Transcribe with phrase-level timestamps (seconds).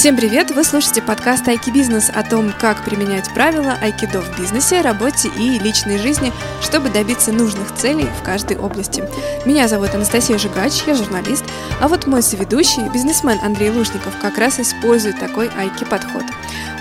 [0.00, 0.50] Всем привет!
[0.50, 5.58] Вы слушаете подкаст Айки Бизнес о том, как применять правила айкидо в бизнесе, работе и
[5.58, 6.32] личной жизни,
[6.62, 9.04] чтобы добиться нужных целей в каждой области.
[9.44, 11.44] Меня зовут Анастасия Жигач, я журналист,
[11.82, 16.24] а вот мой соведущий, бизнесмен Андрей Лужников, как раз использует такой айки подход.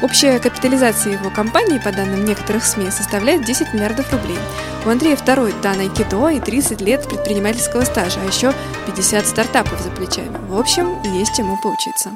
[0.01, 4.39] Общая капитализация его компании, по данным некоторых СМИ, составляет 10 миллиардов рублей.
[4.85, 8.53] У Андрея второй дан айкидо и 30 лет предпринимательского стажа, а еще
[8.85, 10.37] 50 стартапов за плечами.
[10.47, 12.11] В общем, есть чему поучиться.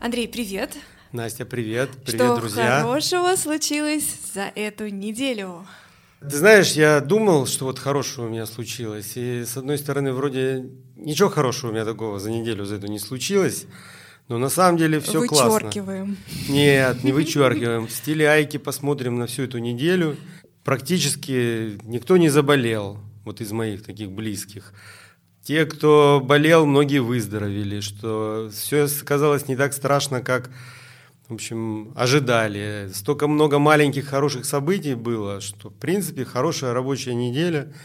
[0.00, 0.78] Андрей, привет.
[1.12, 1.90] Настя, привет.
[2.06, 2.80] Привет, Что друзья.
[2.80, 5.66] хорошего случилось за эту неделю?
[6.20, 9.12] Ты знаешь, я думал, что вот хорошего у меня случилось.
[9.16, 10.64] И с одной стороны, вроде
[10.96, 13.66] ничего хорошего у меня такого за неделю за эту не случилось.
[14.28, 15.50] Но на самом деле все классно.
[15.50, 16.16] Вычеркиваем.
[16.48, 17.86] Нет, не вычеркиваем.
[17.86, 20.16] В стиле Айки посмотрим на всю эту неделю.
[20.64, 24.72] Практически никто не заболел, вот из моих таких близких.
[25.42, 30.50] Те, кто болел, многие выздоровели, что все оказалось не так страшно, как,
[31.28, 32.90] в общем, ожидали.
[32.92, 37.72] Столько много маленьких хороших событий было, что, в принципе, хорошая рабочая неделя–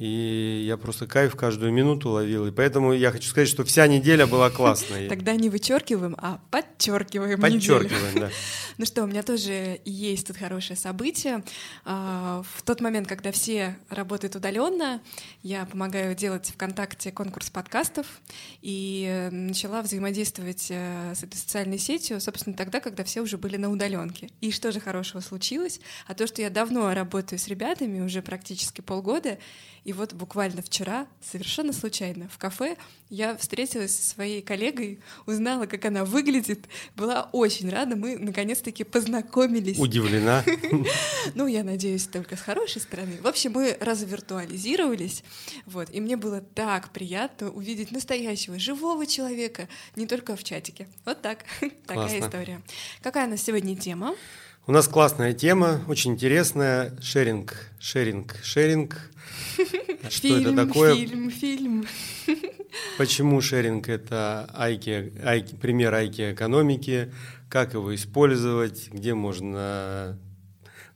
[0.00, 2.46] и я просто кайф каждую минуту ловил.
[2.46, 5.10] И поэтому я хочу сказать, что вся неделя была классной.
[5.10, 7.38] Тогда не вычеркиваем, а подчеркиваем.
[7.38, 8.30] Подчеркиваем, да.
[8.78, 11.44] Ну что, у меня тоже есть тут хорошее событие.
[11.84, 15.02] А, в тот момент, когда все работают удаленно,
[15.42, 18.06] я помогаю делать ВКонтакте конкурс подкастов
[18.62, 23.70] и начала взаимодействовать э, с этой социальной сетью, собственно, тогда, когда все уже были на
[23.70, 24.30] удаленке.
[24.40, 25.78] И что же хорошего случилось?
[26.06, 29.36] А то, что я давно работаю с ребятами, уже практически полгода,
[29.90, 32.76] и вот буквально вчера, совершенно случайно, в кафе
[33.08, 36.60] я встретилась со своей коллегой, узнала, как она выглядит,
[36.94, 39.80] была очень рада, мы наконец-таки познакомились.
[39.80, 40.44] Удивлена.
[41.34, 43.18] Ну, я надеюсь, только с хорошей стороны.
[43.20, 45.24] В общем, мы развиртуализировались,
[45.66, 50.86] вот, и мне было так приятно увидеть настоящего, живого человека, не только в чатике.
[51.04, 51.44] Вот так,
[51.86, 52.62] такая история.
[53.02, 54.14] Какая у нас сегодня тема?
[54.70, 56.96] У нас классная тема, очень интересная.
[57.02, 59.10] Шеринг, шеринг, шеринг.
[60.08, 60.94] Что фильм, это такое?
[60.94, 61.86] Фильм, фильм.
[62.96, 67.12] Почему шеринг– это айки, айки, пример айки экономики,
[67.48, 70.16] как его использовать, где можно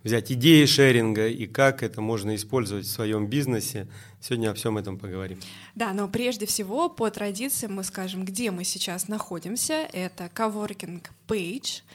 [0.04, 3.88] взять идеи шеринга и как это можно использовать в своем бизнесе.
[4.20, 5.40] Сегодня о всем этом поговорим.
[5.74, 9.88] Да, но прежде всего, по традиции мы скажем, где мы сейчас находимся.
[9.92, 11.82] Это Coworking Page–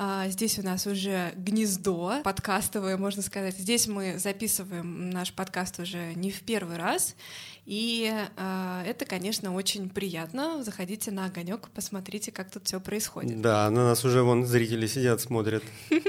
[0.00, 3.58] а, здесь у нас уже гнездо подкастовое, можно сказать.
[3.58, 7.16] Здесь мы записываем наш подкаст уже не в первый раз.
[7.66, 10.62] И э, это, конечно, очень приятно.
[10.62, 13.40] Заходите на огонек, посмотрите, как тут все происходит.
[13.40, 15.64] Да, на нас уже вон зрители сидят, смотрят.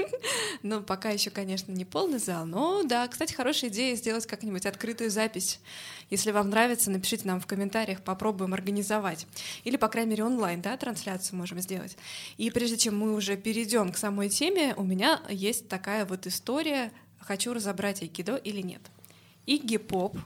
[0.62, 5.10] Ну, пока еще, конечно, не полный зал, но да, кстати, хорошая идея сделать как-нибудь открытую
[5.10, 5.58] запись.
[6.10, 9.26] Если вам нравится, напишите нам в комментариях, попробуем организовать.
[9.64, 11.96] Или, по крайней мере, онлайн, да, трансляцию можем сделать.
[12.36, 16.92] И прежде чем мы уже перейдем к самой теме, у меня есть такая вот история,
[17.18, 18.82] хочу разобрать айкидо или нет.
[19.46, 20.18] Игги Поп,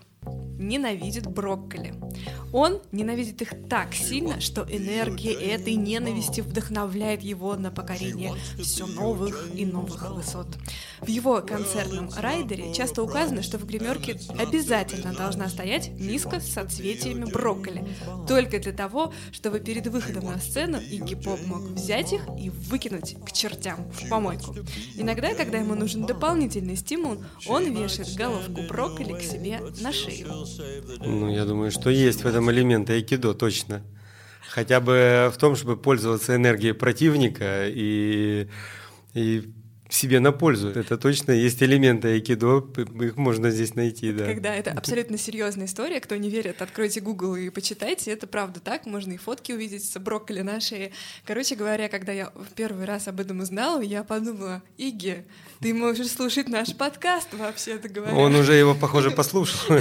[0.58, 1.94] ненавидит брокколи.
[2.52, 9.50] Он ненавидит их так сильно, что энергия этой ненависти вдохновляет его на покорение все новых
[9.54, 10.46] и новых высот.
[11.00, 17.24] В его концертном райдере часто указано, что в гримерке обязательно должна стоять миска с соцветиями
[17.24, 17.84] брокколи,
[18.28, 23.16] только для того, чтобы перед выходом на сцену Игги Поп мог взять их и выкинуть
[23.24, 24.54] к чертям в помойку.
[24.94, 30.82] Иногда, когда ему нужен дополнительный стимул, он вешает головку брокколи к себе на шею шею.
[31.00, 33.82] Ну, я думаю, что есть в этом элемент айкидо, точно.
[34.48, 38.48] Хотя бы в том, чтобы пользоваться энергией противника и,
[39.14, 39.53] и
[39.88, 40.70] себе на пользу.
[40.70, 42.64] Это точно есть элементы айкидо,
[43.00, 44.26] их можно здесь найти, да.
[44.26, 48.86] Когда это абсолютно серьезная история, кто не верит, откройте Google и почитайте, это правда так,
[48.86, 50.92] можно и фотки увидеть с брокколи на шее.
[51.24, 55.24] Короче говоря, когда я в первый раз об этом узнала, я подумала, Иги,
[55.60, 58.14] ты можешь слушать наш подкаст, вообще-то говоря.
[58.14, 59.80] Он уже его, похоже, послушал.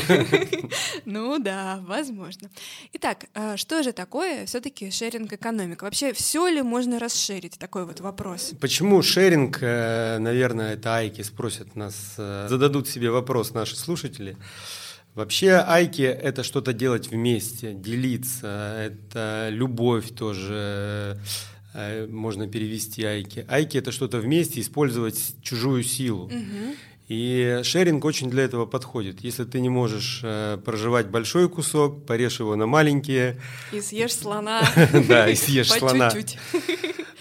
[1.05, 2.49] Ну да, возможно.
[2.93, 5.85] Итак, а что же такое все-таки шеринг-экономика?
[5.85, 7.57] Вообще, все ли можно расширить?
[7.57, 8.53] Такой вот вопрос.
[8.59, 14.37] Почему шеринг, э, наверное, это Айки спросят нас, э, зададут себе вопрос наши слушатели.
[15.15, 21.19] Вообще айки– это что-то делать вместе, делиться, это любовь тоже,
[21.73, 23.45] Э, можно перевести айки.
[23.47, 26.25] Айки это что-то вместе, использовать чужую силу.
[26.25, 26.75] Угу.
[27.07, 29.21] И шеринг очень для этого подходит.
[29.21, 33.39] Если ты не можешь э, проживать большой кусок, порежь его на маленькие.
[33.71, 34.61] И съешь слона.
[35.07, 36.11] Да, и съешь слона.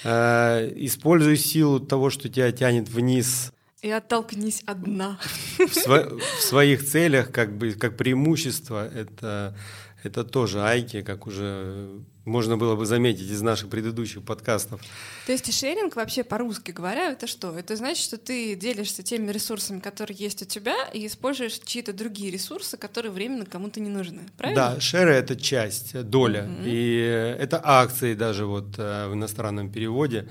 [0.05, 3.53] Э, используй силу того, что тебя тянет вниз.
[3.83, 5.21] И оттолкнись одна.
[5.59, 9.57] В, сво- в своих целях, как бы, как преимущество, это
[10.03, 14.81] это тоже айки, как уже можно было бы заметить из наших предыдущих подкастов.
[15.27, 17.57] То есть шеринг вообще по-русски говоря, это что?
[17.59, 22.31] Это значит, что ты делишься теми ресурсами, которые есть у тебя, и используешь чьи-то другие
[22.31, 24.21] ресурсы, которые временно кому-то не нужны.
[24.37, 24.75] Правильно?
[24.75, 26.45] Да, шеры это часть, доля.
[26.45, 26.63] Mm-hmm.
[26.67, 30.29] И это акции даже вот э, в иностранном переводе.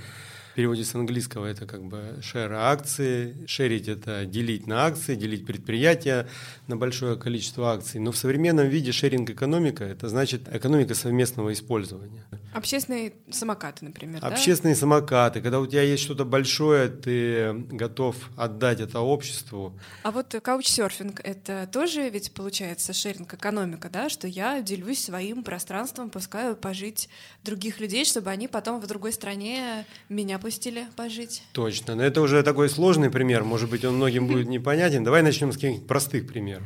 [0.56, 3.36] Переводе с английского это как бы share акции.
[3.48, 6.27] Шерить это делить на акции, делить предприятия
[6.68, 8.00] на большое количество акций.
[8.00, 12.25] Но в современном виде шеринг экономика это значит экономика совместного использования.
[12.53, 14.24] Общественные самокаты, например.
[14.25, 14.80] Общественные да?
[14.81, 15.42] самокаты.
[15.42, 19.80] Когда у тебя есть что-то большое, ты готов отдать это обществу.
[20.03, 26.09] А вот каучсерфинг это тоже ведь получается шеринг экономика, да, что я делюсь своим пространством,
[26.09, 27.09] пускаю пожить
[27.44, 31.44] других людей, чтобы они потом в другой стране меня пустили пожить.
[31.53, 31.95] Точно.
[31.95, 33.44] Но это уже такой сложный пример.
[33.44, 35.03] Может быть, он многим будет непонятен.
[35.03, 36.63] Давай начнем с каких-нибудь простых примеров.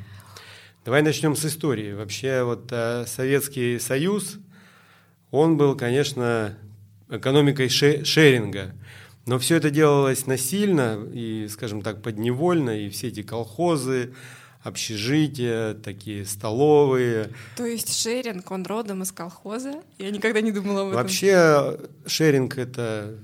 [0.85, 1.93] Давай начнем с истории.
[1.93, 4.37] Вообще, вот э, Советский Союз,
[5.35, 6.57] он был, конечно,
[7.09, 8.73] экономикой шеринга.
[9.25, 14.13] Но все это делалось насильно и, скажем так, подневольно, и все эти колхозы,
[14.61, 17.31] общежития, такие столовые.
[17.55, 19.81] То есть шеринг, он родом из колхоза?
[19.97, 21.01] Я никогда не думала об этом.
[21.01, 23.17] Вообще шеринг– это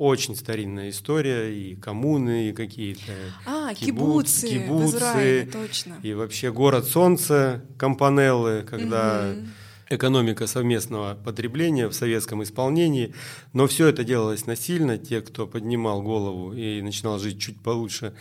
[0.00, 3.12] очень старинная история, и коммуны, и какие-то
[3.44, 5.96] а, кибуцы, кибуцы, в Израиле, точно.
[6.02, 9.46] и вообще город солнца, компанеллы, когда угу.
[9.90, 13.12] Экономика совместного потребления в советском исполнении,
[13.52, 18.14] но все это делалось насильно, те, кто поднимал голову и начинал жить чуть получше,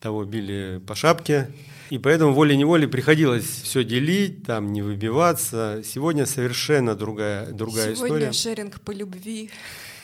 [0.00, 1.50] того били по шапке,
[1.90, 5.82] и поэтому волей-неволей приходилось все делить, там не выбиваться.
[5.84, 8.32] Сегодня совершенно другая, другая Сегодня история.
[8.32, 9.50] Сегодня шеринг по любви.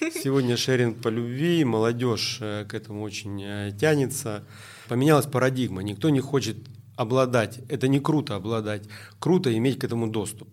[0.01, 4.45] Сегодня шеринг по любви, молодежь э, к этому очень э, тянется.
[4.89, 6.57] Поменялась парадигма, никто не хочет
[6.97, 8.85] обладать, это не круто обладать,
[9.21, 10.49] круто иметь к этому доступ.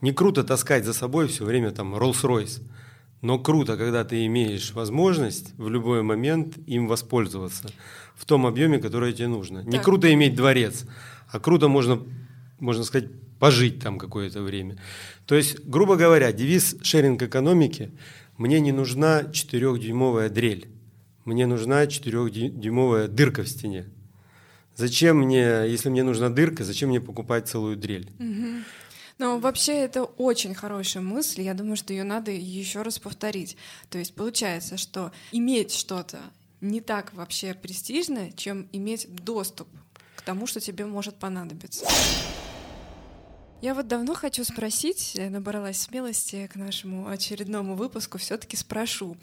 [0.00, 2.62] Не круто таскать за собой все время там Rolls-Royce,
[3.22, 7.68] но круто, когда ты имеешь возможность в любой момент им воспользоваться
[8.14, 9.60] в том объеме, который тебе нужно.
[9.60, 9.84] Не так.
[9.84, 10.84] круто иметь дворец,
[11.28, 12.02] а круто можно,
[12.60, 13.08] можно сказать,
[13.38, 14.76] пожить там какое-то время.
[15.26, 17.92] То есть, грубо говоря, девиз шеринг экономики
[18.36, 20.68] мне не нужна 4-дюймовая дрель,
[21.24, 23.86] мне нужна 4-дюймовая дырка в стене.
[24.76, 28.10] Зачем мне, если мне нужна дырка, зачем мне покупать целую дрель?
[28.18, 28.64] Угу.
[29.18, 31.42] Но вообще это очень хорошая мысль.
[31.42, 33.56] Я думаю, что ее надо еще раз повторить.
[33.90, 36.20] То есть получается, что иметь что-то
[36.60, 39.68] не так вообще престижно, чем иметь доступ
[40.16, 41.86] к тому, что тебе может понадобиться.
[43.64, 49.16] Я вот давно хочу спросить, набралась смелости к нашему очередному выпуску, все-таки спрошу.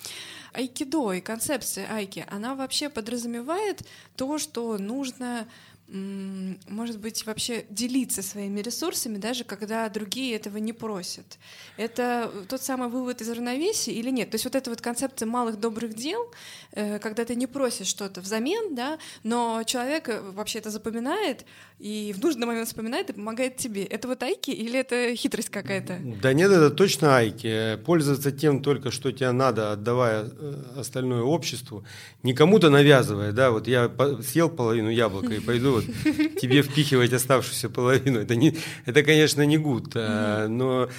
[0.54, 3.84] Айкидо и концепция айки, она вообще подразумевает
[4.16, 5.48] то, что нужно
[5.94, 11.38] может быть, вообще делиться своими ресурсами, даже когда другие этого не просят.
[11.76, 14.30] Это тот самый вывод из равновесия или нет?
[14.30, 16.32] То есть вот эта вот концепция малых добрых дел,
[16.72, 21.46] э, когда ты не просишь что-то взамен, да, но человек э, вообще это запоминает
[21.78, 23.84] и в нужный момент вспоминает и помогает тебе.
[23.84, 26.00] Это вот айки или это хитрость какая-то?
[26.22, 27.76] Да нет, это точно айки.
[27.86, 31.84] Пользоваться тем только, что тебе надо, отдавая э, остальное обществу,
[32.24, 33.92] не кому-то навязывая, да, вот я
[34.22, 38.20] съел половину яблока и пойду вот тебе впихивать оставшуюся половину.
[38.20, 38.56] Это, не,
[38.86, 40.90] это конечно, не гуд, а, но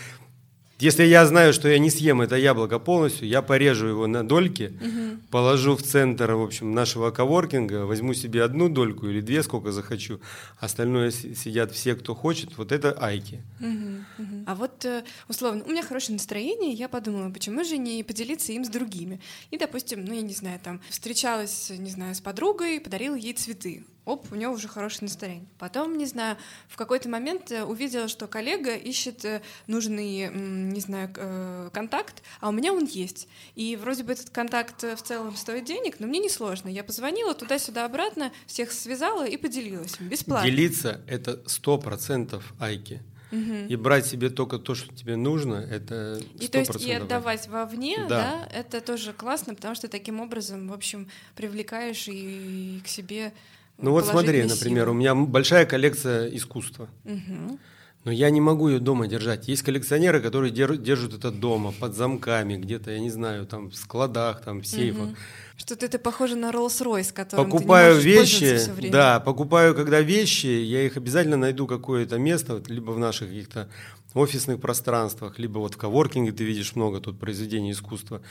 [0.82, 4.73] если я знаю, что я не съем это яблоко полностью, я порежу его на дольки,
[4.80, 5.23] угу.
[5.30, 10.18] положу в центр, в общем, нашего коворкинга, возьму себе одну дольку или две, сколько захочу.
[10.59, 12.59] Остальное сидят все, кто хочет.
[12.59, 13.42] Вот это айки.
[13.61, 14.45] Угу, угу.
[14.47, 18.64] А вот, э, условно, у меня хорошее настроение, я подумала, почему же не поделиться им
[18.64, 19.21] с другими?
[19.52, 23.85] И, допустим, ну, я не знаю, там, встречалась, не знаю, с подругой, подарила ей цветы
[24.04, 25.47] оп, у него уже хорошее настроение.
[25.59, 26.37] Потом, не знаю,
[26.68, 32.49] в какой-то момент э, увидела, что коллега ищет э, нужный, не знаю, э, контакт, а
[32.49, 33.28] у меня он есть.
[33.54, 36.68] И вроде бы этот контакт в целом стоит денег, но мне не сложно.
[36.68, 40.50] Я позвонила туда-сюда обратно, всех связала и поделилась бесплатно.
[40.50, 43.00] Делиться— это сто процентов айки.
[43.32, 43.68] Угу.
[43.68, 47.49] И брать себе только то, что тебе нужно, это 100% И то есть и отдавать
[47.49, 48.09] вовне, да.
[48.09, 53.32] да, это тоже классно, потому что таким образом, в общем, привлекаешь и к себе
[53.79, 56.88] ну вот смотри, например, у меня большая коллекция искусства.
[57.05, 57.59] Угу.
[58.05, 59.47] Но я не могу ее дома держать.
[59.47, 64.43] Есть коллекционеры, которые держат это дома, под замками, где-то, я не знаю, там в складах,
[64.43, 65.09] там в сейфах.
[65.09, 65.17] Угу.
[65.62, 68.92] Что-то это похоже на Rolls-Royce, который покупаю ты не вещи, все время.
[68.92, 73.69] да, покупаю когда вещи, я их обязательно найду какое-то место, либо в наших каких-то
[74.14, 78.23] офисных пространствах, либо вот в коворкинге ты видишь много тут произведений искусства.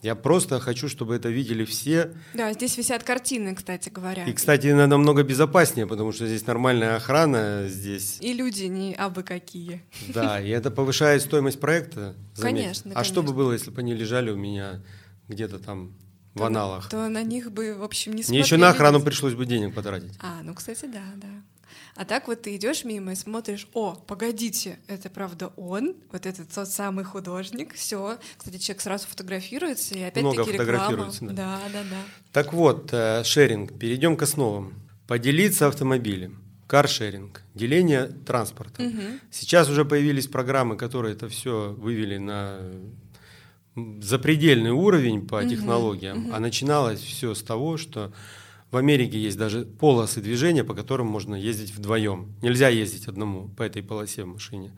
[0.00, 2.12] Я просто хочу, чтобы это видели все.
[2.34, 4.24] Да, здесь висят картины, кстати говоря.
[4.24, 8.18] И, кстати, намного безопаснее, потому что здесь нормальная охрана здесь.
[8.20, 9.82] И люди не абы какие.
[10.06, 12.14] Да, и это повышает стоимость проекта.
[12.34, 12.62] Заметь.
[12.62, 12.90] Конечно.
[12.92, 13.12] А конечно.
[13.12, 14.82] что бы было, если бы они лежали у меня
[15.28, 15.92] где-то там
[16.36, 16.88] в то, аналах.
[16.88, 20.12] То на них бы, в общем, не Мне еще на охрану пришлось бы денег потратить.
[20.20, 21.28] А, ну, кстати, да, да.
[21.96, 26.50] А так вот ты идешь мимо и смотришь, о, погодите, это правда он, вот этот
[26.50, 28.18] тот самый художник, все.
[28.36, 31.10] Кстати, человек сразу фотографируется, и опять-таки реклама.
[31.22, 31.32] Да.
[31.32, 32.02] да, да, да.
[32.32, 34.74] Так вот, э, шеринг, перейдем к основам.
[35.06, 36.42] Поделиться автомобилем.
[36.66, 38.82] Каршеринг, деление транспорта.
[38.82, 39.02] Угу.
[39.30, 42.58] Сейчас уже появились программы, которые это все вывели на
[44.00, 48.12] запредельный уровень по технологиям, а начиналось все с того, что
[48.70, 52.34] в Америке есть даже полосы движения, по которым можно ездить вдвоем.
[52.42, 54.72] Нельзя ездить одному по этой полосе в машине.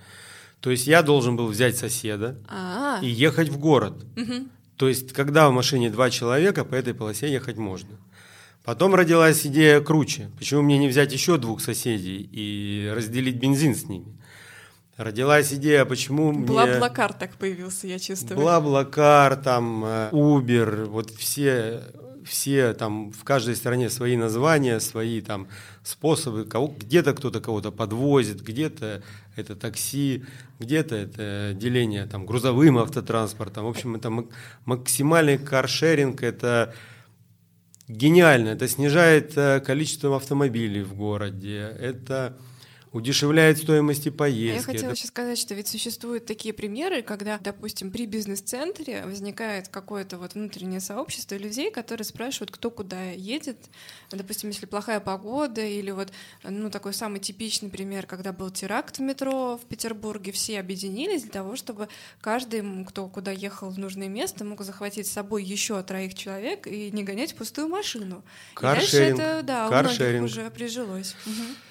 [0.60, 3.04] То есть я должен был взять соседа А-а-а.
[3.04, 4.04] и ехать в город.
[4.16, 4.48] Угу.
[4.76, 7.96] То есть, когда в машине два человека, по этой полосе ехать можно.
[8.64, 10.30] Потом родилась идея круче.
[10.36, 14.18] Почему мне не взять еще двух соседей и разделить бензин с ними?
[14.98, 16.44] Родилась идея, почему мне...
[16.44, 18.36] Бла-блакар так появился, я чувствую.
[18.36, 21.84] Бла-блакар, там, э, Uber, вот все,
[22.26, 25.46] все там в каждой стране свои названия, свои там
[25.84, 26.48] способы.
[26.78, 29.04] Где-то кто-то кого-то подвозит, где-то
[29.36, 30.24] это такси,
[30.58, 33.66] где-то это деление там грузовым автотранспортом.
[33.66, 34.10] В общем, это
[34.64, 36.74] максимальный каршеринг, это
[37.86, 38.48] гениально.
[38.48, 41.72] Это снижает э, количество автомобилей в городе.
[41.78, 42.36] Это
[42.92, 44.58] удешевляет стоимости поездки.
[44.58, 44.96] Я хотела это...
[44.96, 50.80] еще сказать, что ведь существуют такие примеры, когда, допустим, при бизнес-центре возникает какое-то вот внутреннее
[50.80, 53.58] сообщество людей, которые спрашивают, кто куда едет.
[54.10, 59.02] Допустим, если плохая погода или вот, ну, такой самый типичный пример, когда был теракт в
[59.02, 61.88] метро в Петербурге, все объединились для того, чтобы
[62.20, 66.90] каждый, кто куда ехал в нужное место, мог захватить с собой еще троих человек и
[66.90, 68.24] не гонять пустую машину.
[68.54, 69.14] Каршеринг.
[69.14, 71.14] И дальше это, да, у многих уже прижилось.
[71.26, 71.67] Угу.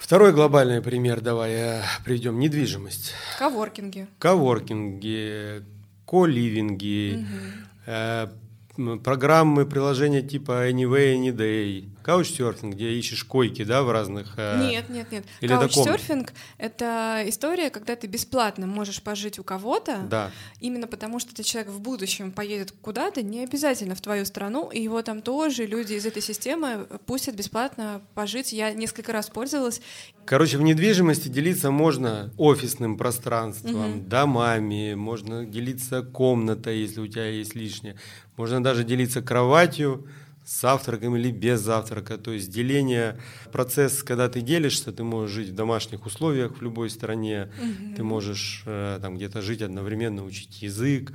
[0.00, 2.40] Второй глобальный пример давай э, приведем.
[2.40, 3.12] Недвижимость.
[3.38, 4.08] Коворкинги.
[4.18, 5.62] Коворкинги,
[6.06, 8.86] коливинги, угу.
[8.88, 14.34] э, программы, приложения типа Anyway, Anyday, Каучсерфинг, где ищешь койки, да, в разных...
[14.36, 14.58] Э...
[14.60, 15.24] Нет, нет, нет.
[15.40, 20.30] Или Каучсерфинг— это история, когда ты бесплатно можешь пожить у кого-то, да.
[20.60, 24.80] именно потому что ты человек в будущем поедет куда-то, не обязательно в твою страну, и
[24.80, 28.52] его там тоже люди из этой системы пустят бесплатно пожить.
[28.52, 29.80] Я несколько раз пользовалась.
[30.24, 34.08] Короче, в недвижимости делиться можно офисным пространством, угу.
[34.08, 37.96] домами, можно делиться комнатой, если у тебя есть лишнее,
[38.36, 40.06] можно даже делиться кроватью,
[40.50, 42.18] с завтраком или без завтрака.
[42.18, 43.20] То есть деление,
[43.52, 47.94] процесс, когда ты делишься, ты можешь жить в домашних условиях в любой стране, угу.
[47.94, 51.12] ты можешь э, там где-то жить одновременно, учить язык,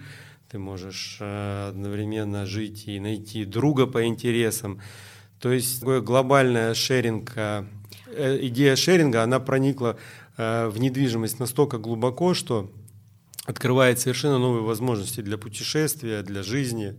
[0.49, 4.79] ты можешь э, одновременно жить и найти друга по интересам.
[5.41, 7.65] То есть такое глобальное шеринг, э,
[8.41, 9.97] идея шеринга, она проникла
[10.37, 12.71] в недвижимость настолько глубоко, что
[13.45, 16.95] открывает совершенно новые возможности для путешествия, для жизни.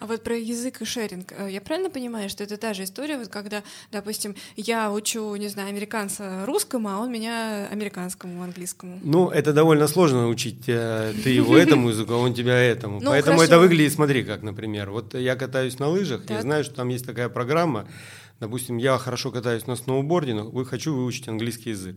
[0.00, 3.16] А вот про язык и шеринг, э, я правильно понимаю, что это та же история,
[3.16, 9.00] вот когда, допустим, я учу, не знаю, американца русскому, а он меня американскому, английскому?
[9.02, 13.00] Ну, это довольно сложно учить э, ты его этому языку, а он тебя этому.
[13.00, 13.54] Ну, Поэтому хорошо.
[13.54, 16.36] это выглядит, смотри, как, например, вот я катаюсь на лыжах, так.
[16.36, 17.86] я знаю, что там есть такая программа,
[18.40, 21.96] допустим, я хорошо катаюсь на сноуборде, но хочу выучить английский язык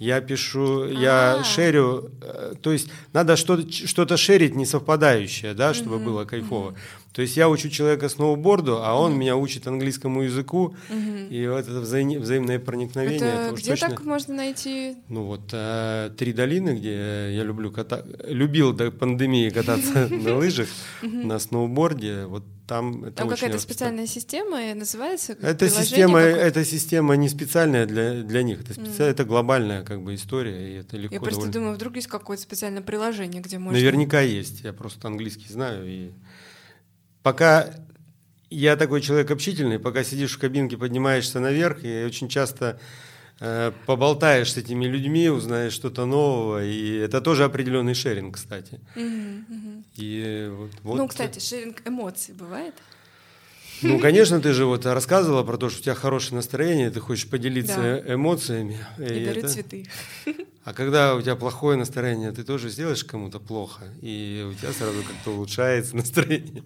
[0.00, 0.90] я пишу, А-а-а.
[0.90, 1.44] я а.
[1.44, 6.68] шерю, э, то есть надо что-то, что-то шерить не совпадающее, да, чтобы угу, было кайфово.
[6.70, 6.76] Угу.
[7.12, 9.20] То есть я учу человека сноуборду, а он угу.
[9.20, 11.16] меня учит английскому языку, угу.
[11.28, 13.18] и вот это взаим, взаимное проникновение.
[13.18, 13.88] Это, это где точно...
[13.88, 14.96] так можно найти?
[15.08, 18.06] Ну вот э, три долины, где я люблю ката...
[18.28, 20.68] любил до пандемии кататься на лыжах,
[21.02, 25.36] на сноуборде, вот там это Там какая-то специальная система называется?
[25.42, 29.02] Эта система, эта система не специальная для, для них, это, специ...
[29.02, 29.06] mm.
[29.06, 31.16] это глобальная как бы история, и это легко.
[31.16, 33.76] Я просто думаю, вдруг есть какое-то специальное приложение, где можно.
[33.76, 36.12] Наверняка есть, я просто английский знаю и
[37.22, 37.70] пока
[38.50, 42.80] я такой человек общительный, пока сидишь в кабинке, поднимаешься наверх, и очень часто
[43.42, 48.80] Э, поболтаешь с этими людьми, узнаешь что-то нового, и это тоже определенный шеринг, кстати.
[49.96, 50.96] И вот, вот.
[50.96, 52.74] Ну, кстати, шеринг эмоций бывает?
[53.80, 57.30] Ну, конечно, ты же вот рассказывала про то, что у тебя хорошее настроение, ты хочешь
[57.30, 58.14] поделиться да.
[58.14, 58.78] эмоциями.
[58.98, 59.48] И, и дарю это...
[59.48, 59.88] цветы.
[60.70, 65.02] А когда у тебя плохое настроение, ты тоже сделаешь кому-то плохо, и у тебя сразу
[65.02, 66.62] как-то улучшается настроение.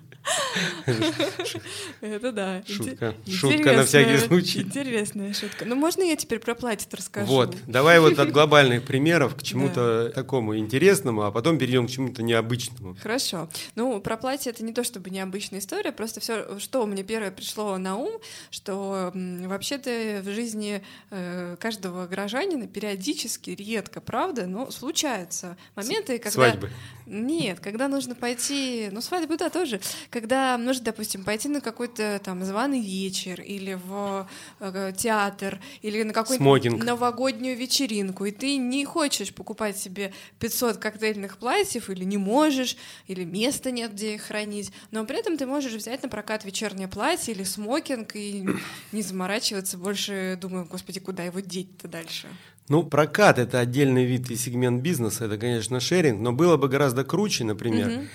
[2.01, 2.63] Это да.
[2.67, 3.15] Шутка.
[3.27, 4.61] Шутка на всякий случай.
[4.61, 5.65] Интересная шутка.
[5.65, 7.27] Ну, можно я теперь про платье расскажу?
[7.27, 7.57] Вот.
[7.67, 12.97] Давай вот от глобальных примеров к чему-то такому интересному, а потом перейдем к чему-то необычному.
[13.01, 13.49] Хорошо.
[13.75, 17.77] Ну, про платье это не то чтобы необычная история, просто все, что мне первое пришло
[17.79, 18.21] на ум,
[18.51, 26.31] что вообще-то в жизни э, каждого горожанина периодически, редко, правда, но случаются моменты, когда...
[26.31, 26.71] Свадьбы.
[27.07, 32.43] Нет, когда нужно пойти, ну, свадьбы, да, тоже, когда нужно, допустим, пойти на какой-то там
[32.45, 34.27] званый вечер или в
[34.61, 41.37] э, театр, или на какую-то новогоднюю вечеринку, и ты не хочешь покупать себе 500 коктейльных
[41.37, 45.73] платьев, или не можешь, или места нет, где их хранить, но при этом ты можешь
[45.73, 48.47] взять на прокат вечернее платье или смокинг и
[48.93, 52.29] не заморачиваться больше, думаю, господи, куда его деть-то дальше?
[52.69, 57.05] Ну, прокат– это отдельный вид и сегмент бизнеса, это, конечно, шеринг, но было бы гораздо
[57.05, 58.07] круче, например, угу.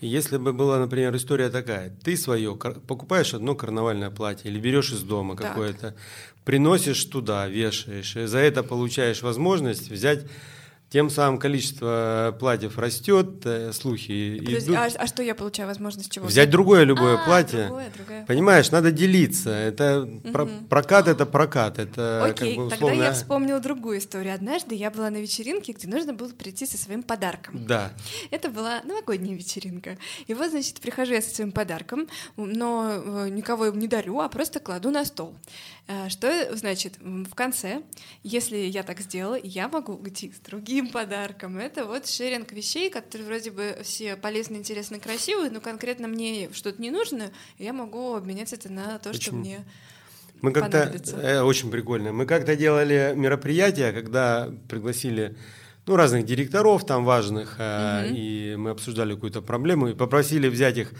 [0.00, 1.92] если бы была, например, история такая.
[2.04, 5.96] Ты свое покупаешь одно карнавальное платье или берешь из дома какое-то,
[6.44, 10.24] приносишь туда, вешаешь, и за это получаешь возможность взять
[10.88, 14.76] тем самым количество платьев растет, э, слухи Подожди, идут.
[14.76, 16.26] А, а что я получаю возможность чего?
[16.26, 17.66] Взять другое любое а, платье.
[17.66, 18.24] Другое, другое.
[18.26, 19.50] Понимаешь, надо делиться.
[19.50, 20.32] Это угу.
[20.32, 22.88] про, прокат, это прокат, это Окей, как бы условно...
[22.88, 24.34] тогда я вспомнила другую историю.
[24.34, 27.66] Однажды я была на вечеринке, где нужно было прийти со своим подарком.
[27.66, 27.92] Да.
[28.30, 29.98] Это была новогодняя вечеринка.
[30.28, 34.60] И вот, значит, прихожу я со своим подарком, но э, никого не дарю, а просто
[34.60, 35.34] кладу на стол.
[35.88, 37.82] Э, что значит в конце,
[38.24, 41.58] если я так сделала, я могу уйти с другим подарком.
[41.58, 46.82] Это вот шеринг вещей, которые вроде бы все полезные, интересные, красивые, но конкретно мне что-то
[46.82, 49.20] не нужно, я могу обменять это на то, Почему?
[49.20, 49.64] что мне
[50.42, 52.12] мы как-то э, очень прикольно.
[52.12, 55.34] Мы как-то делали мероприятие, когда пригласили
[55.86, 57.62] ну, разных директоров там важных, угу.
[57.62, 60.92] э, и мы обсуждали какую-то проблему и попросили взять их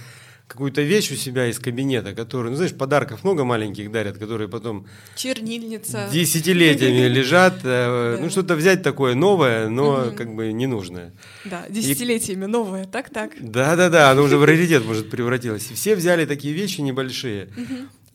[0.47, 4.87] какую-то вещь у себя из кабинета, которую, ну, знаешь, подарков много маленьких дарят, которые потом...
[5.17, 6.09] Чернильница.
[6.13, 7.61] Десятилетиями лежат.
[7.65, 11.13] Э, ну, что-то взять такое новое, но как бы ненужное.
[11.45, 13.33] Да, десятилетиями новое, так-так.
[13.41, 15.65] Да-да-да, оно уже в раритет, может, превратилось.
[15.65, 17.49] Все взяли такие вещи небольшие.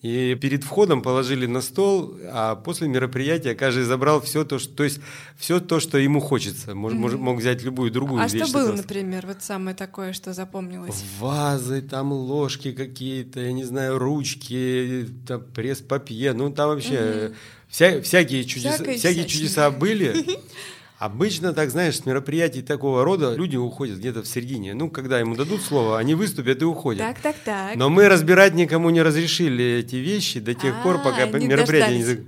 [0.02, 4.82] И перед входом положили на стол, а после мероприятия каждый забрал все то, что, то
[4.82, 4.98] есть
[5.36, 6.74] все то, что ему хочется.
[6.74, 7.16] Мож, mm-hmm.
[7.18, 8.42] мог взять любую другую а вещь.
[8.42, 11.04] А что было, например, вот самое такое, что запомнилось?
[11.20, 17.34] Вазы, там ложки какие-то, я не знаю, ручки, там пресс-папье, ну там вообще mm-hmm.
[17.68, 20.40] вся, всякие чудеса, всякие чудеса были.
[21.02, 24.72] Обычно, так знаешь, с мероприятий такого рода люди уходят где-то в середине.
[24.72, 27.04] Ну, когда ему дадут слово, они выступят и уходят.
[27.04, 27.74] Так, так, так.
[27.74, 32.24] Но мы разбирать никому не разрешили эти вещи до тех а, пор, пока мероприятие не...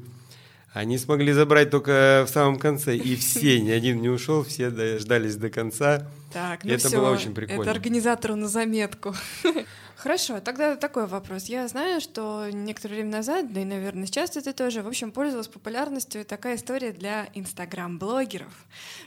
[0.72, 5.36] Они смогли забрать только в самом конце, и все, ни один не ушел, все дождались
[5.36, 6.08] до конца.
[6.32, 7.62] Так, ну это все, было очень прикольно.
[7.62, 9.14] Это организатору на заметку.
[10.04, 11.46] Хорошо, тогда такой вопрос.
[11.46, 15.48] Я знаю, что некоторое время назад, да и, наверное, сейчас ты тоже, в общем, пользовалась
[15.48, 18.52] популярностью такая история для инстаграм-блогеров,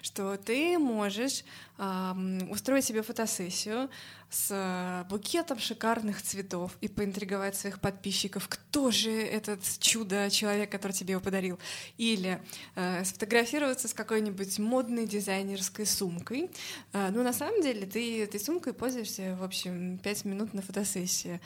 [0.01, 1.43] что ты можешь
[1.77, 3.91] эм, устроить себе фотосессию,
[4.29, 11.13] с э, букетом шикарных цветов и поинтриговать своих подписчиков, кто же этот чудо-человек, который тебе
[11.13, 11.59] его подарил.
[11.97, 12.41] Или
[12.75, 16.49] э, сфотографироваться с какой-нибудь модной дизайнерской сумкой.
[16.91, 20.86] Э, ну, на самом деле, ты этой сумкой пользуешься, в общем, пять минут на фотосессии.
[20.95, 21.39] Э,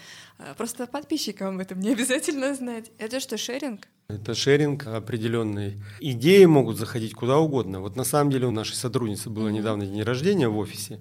[0.57, 2.91] просто подписчикам об этом не обязательно знать.
[2.97, 3.87] Это что, шеринг?
[4.07, 5.81] Это шеринг определенный.
[5.99, 7.79] Идеи могут заходить куда угодно.
[7.79, 10.99] Вот на самом деле у нашей сотрудницы было недавно день рождения в офисе.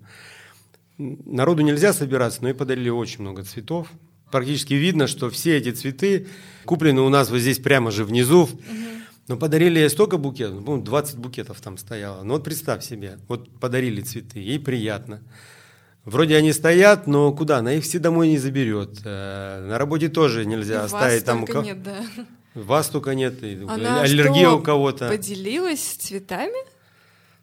[0.98, 3.88] Народу нельзя собираться, но и подарили очень много цветов.
[4.30, 6.28] Практически видно, что все эти цветы
[6.64, 8.48] куплены у нас вот здесь прямо же внизу.
[9.26, 12.22] Но подарили столько букетов, ну, 20 букетов там стояло.
[12.22, 15.22] Ну вот представь себе, вот подарили цветы, ей приятно.
[16.04, 17.58] Вроде они стоят, но куда?
[17.58, 19.00] Она их все домой не заберет.
[19.04, 21.44] Э, на работе тоже нельзя оставить там.
[21.44, 22.04] Вас нет, да.
[22.54, 23.34] Вас только нет.
[23.68, 25.08] Она аллергия что, у кого-то.
[25.08, 26.58] Поделилась цветами?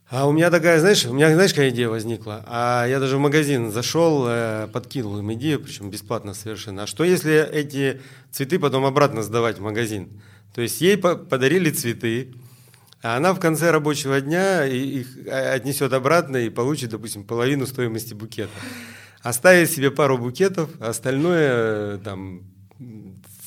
[0.10, 2.44] А у меня такая, знаешь, у меня, знаешь, какая идея возникла?
[2.48, 6.84] А я даже в магазин зашел, э, подкинул им идею, причем бесплатно совершенно.
[6.84, 10.22] А что если эти цветы потом обратно сдавать в магазин?
[10.56, 12.34] То есть ей подарили цветы,
[13.08, 18.14] а она в конце рабочего дня их э, отнесет обратно и получит, допустим, половину стоимости
[18.14, 18.52] букета.
[19.22, 21.50] Оставит себе пару букетов, остальное
[21.96, 22.42] э, там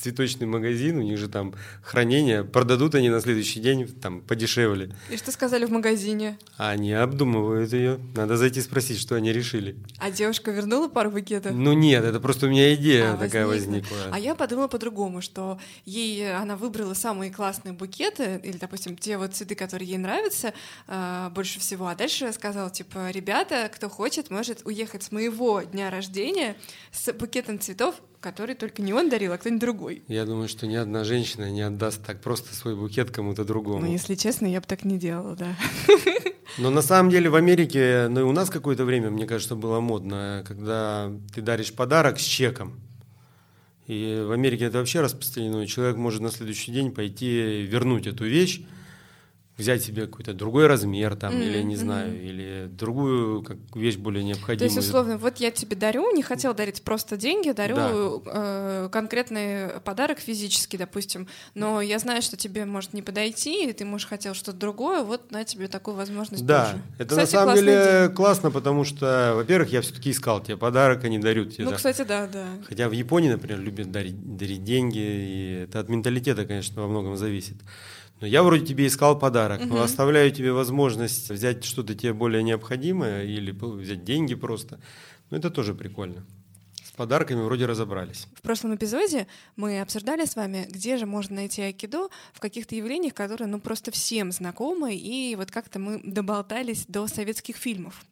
[0.00, 4.94] цветочный магазин, у них же там хранение, продадут они на следующий день там подешевле.
[5.10, 6.38] И что сказали в магазине?
[6.56, 8.00] Они обдумывают ее.
[8.14, 9.76] Надо зайти спросить, что они решили.
[9.98, 11.52] А девушка вернула пару букетов?
[11.52, 13.96] Ну нет, это просто у меня идея а, такая возникла.
[14.10, 19.34] А я подумала по-другому, что ей она выбрала самые классные букеты, или, допустим, те вот
[19.34, 20.54] цветы, которые ей нравятся
[20.86, 21.88] э, больше всего.
[21.88, 26.56] А дальше сказала, типа, ребята, кто хочет, может уехать с моего дня рождения
[26.92, 30.02] с букетом цветов который только не он дарил, а кто-нибудь другой.
[30.08, 33.80] Я думаю, что ни одна женщина не отдаст так просто свой букет кому-то другому.
[33.80, 35.56] Ну, если честно, я бы так не делала, да.
[36.58, 39.80] Но на самом деле в Америке, ну и у нас какое-то время, мне кажется, было
[39.80, 42.80] модно, когда ты даришь подарок с чеком.
[43.86, 45.66] И в Америке это вообще распространено.
[45.66, 48.62] Человек может на следующий день пойти вернуть эту вещь,
[49.60, 51.46] взять себе какой-то другой размер там, mm-hmm.
[51.46, 52.28] или не знаю, mm-hmm.
[52.28, 54.58] или другую как вещь более необходимую.
[54.58, 57.76] То есть, условно, вот я тебе дарю, не хотел дарить просто деньги, дарю
[58.24, 58.84] да.
[58.84, 63.84] э, конкретный подарок физически, допустим, но я знаю, что тебе может не подойти, и ты,
[63.84, 66.82] можешь хотел что-то другое, вот на тебе такую возможность Да, тоже.
[66.98, 68.08] это кстати, на самом деле идея.
[68.08, 71.64] классно, потому что, во-первых, я все-таки искал тебе подарок, они дарят тебе.
[71.64, 71.76] Ну, да.
[71.76, 72.46] кстати, да, да.
[72.66, 77.16] Хотя в Японии, например, любят дарить, дарить деньги, и это от менталитета, конечно, во многом
[77.16, 77.56] зависит.
[78.20, 79.74] Но я вроде тебе искал подарок, угу.
[79.74, 84.80] но оставляю тебе возможность взять что-то тебе более необходимое или взять деньги просто.
[85.30, 86.24] Ну, это тоже прикольно
[87.00, 88.26] подарками вроде разобрались.
[88.34, 93.14] В прошлом эпизоде мы обсуждали с вами, где же можно найти айкидо в каких-то явлениях,
[93.14, 98.04] которые ну просто всем знакомы, и вот как-то мы доболтались до советских фильмов.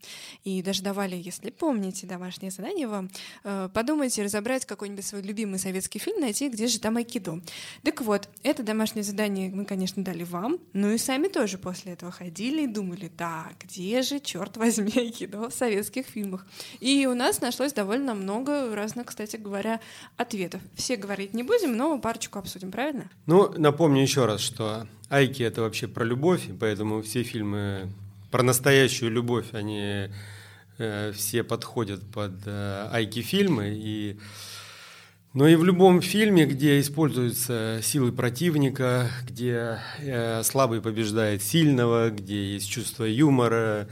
[0.44, 3.10] И даже давали, если помните, домашнее задание вам,
[3.44, 7.42] э, подумайте, разобрать какой-нибудь свой любимый советский фильм, найти, где же там айкидо.
[7.82, 12.10] Так вот, это домашнее задание мы, конечно, дали вам, ну и сами тоже после этого
[12.10, 16.46] ходили и думали, да, где же, черт возьми, айкидо в советских фильмах.
[16.80, 19.80] И у нас нашлось довольно много разных, кстати говоря,
[20.16, 20.60] ответов.
[20.74, 23.10] Все говорить не будем, но парочку обсудим, правильно?
[23.26, 27.90] Ну, напомню еще раз, что Айки это вообще про любовь, поэтому все фильмы
[28.30, 30.08] про настоящую любовь, они
[30.78, 34.18] э, все подходят под э, Айки фильмы и
[35.34, 42.54] но и в любом фильме, где используются силы противника, где э, слабый побеждает сильного, где
[42.54, 43.88] есть чувство юмора,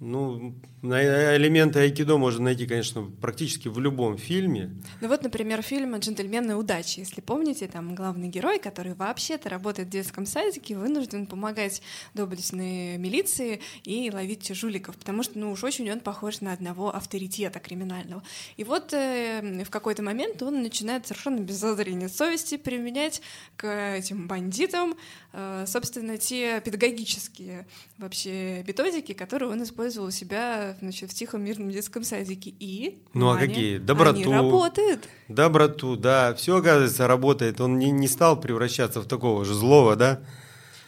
[0.00, 4.70] ну, элементы айкидо можно найти, конечно, практически в любом фильме.
[5.00, 6.98] Ну вот, например, фильм «Джентльмены удачи».
[7.00, 11.82] Если помните, там главный герой, который вообще-то работает в детском садике, вынужден помогать
[12.14, 17.60] доблестной милиции и ловить жуликов, потому что, ну уж очень он похож на одного авторитета
[17.60, 18.22] криминального.
[18.56, 23.22] И вот э, в какой-то момент он начинает совершенно без зазрения совести применять
[23.56, 24.96] к этим бандитам,
[25.32, 27.66] э, собственно, те педагогические
[27.98, 32.54] вообще методики, которые он использовал у себя значит, в тихом мирном детском садике.
[32.58, 33.78] И ну а какие?
[33.78, 34.20] Доброту.
[34.20, 35.08] Они работают.
[35.28, 36.34] Доброту, да.
[36.34, 37.60] Все, оказывается, работает.
[37.60, 40.20] Он не, не стал превращаться в такого же злого, да?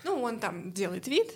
[0.04, 1.28] Ну, он там делает вид,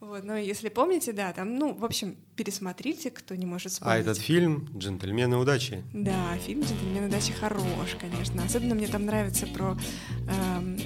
[0.00, 3.96] вот, но если помните, да, там, ну, в общем, пересмотрите, кто не может вспомнить.
[3.96, 5.82] А этот фильм «Джентльмены удачи».
[5.92, 8.44] Да, фильм «Джентльмены удачи» хорош, конечно.
[8.44, 9.76] Особенно мне там нравится про
[10.28, 10.78] эм,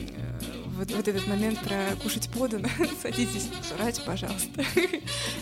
[0.73, 2.69] вот, вот этот момент про кушать подано.
[3.03, 4.65] Садитесь, жрать, пожалуйста.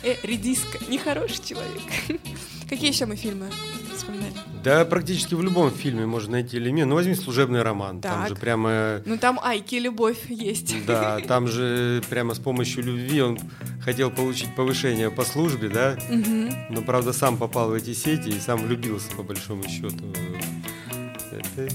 [0.02, 1.82] Э, редиска, нехороший человек.
[2.68, 3.46] Какие еще мы фильмы
[3.94, 4.32] вспоминали?
[4.64, 6.88] Да, практически в любом фильме можно найти элемент.
[6.88, 8.00] Ну, возьми служебный роман.
[8.00, 8.12] Так.
[8.12, 9.02] Там же прямо...
[9.04, 10.86] Ну, там Айки любовь есть.
[10.86, 13.38] Да, там же прямо с помощью любви он
[13.82, 15.98] хотел получить повышение по службе, да?
[16.08, 16.54] Угу.
[16.70, 20.04] Но, правда, сам попал в эти сети и сам влюбился, по большому счету.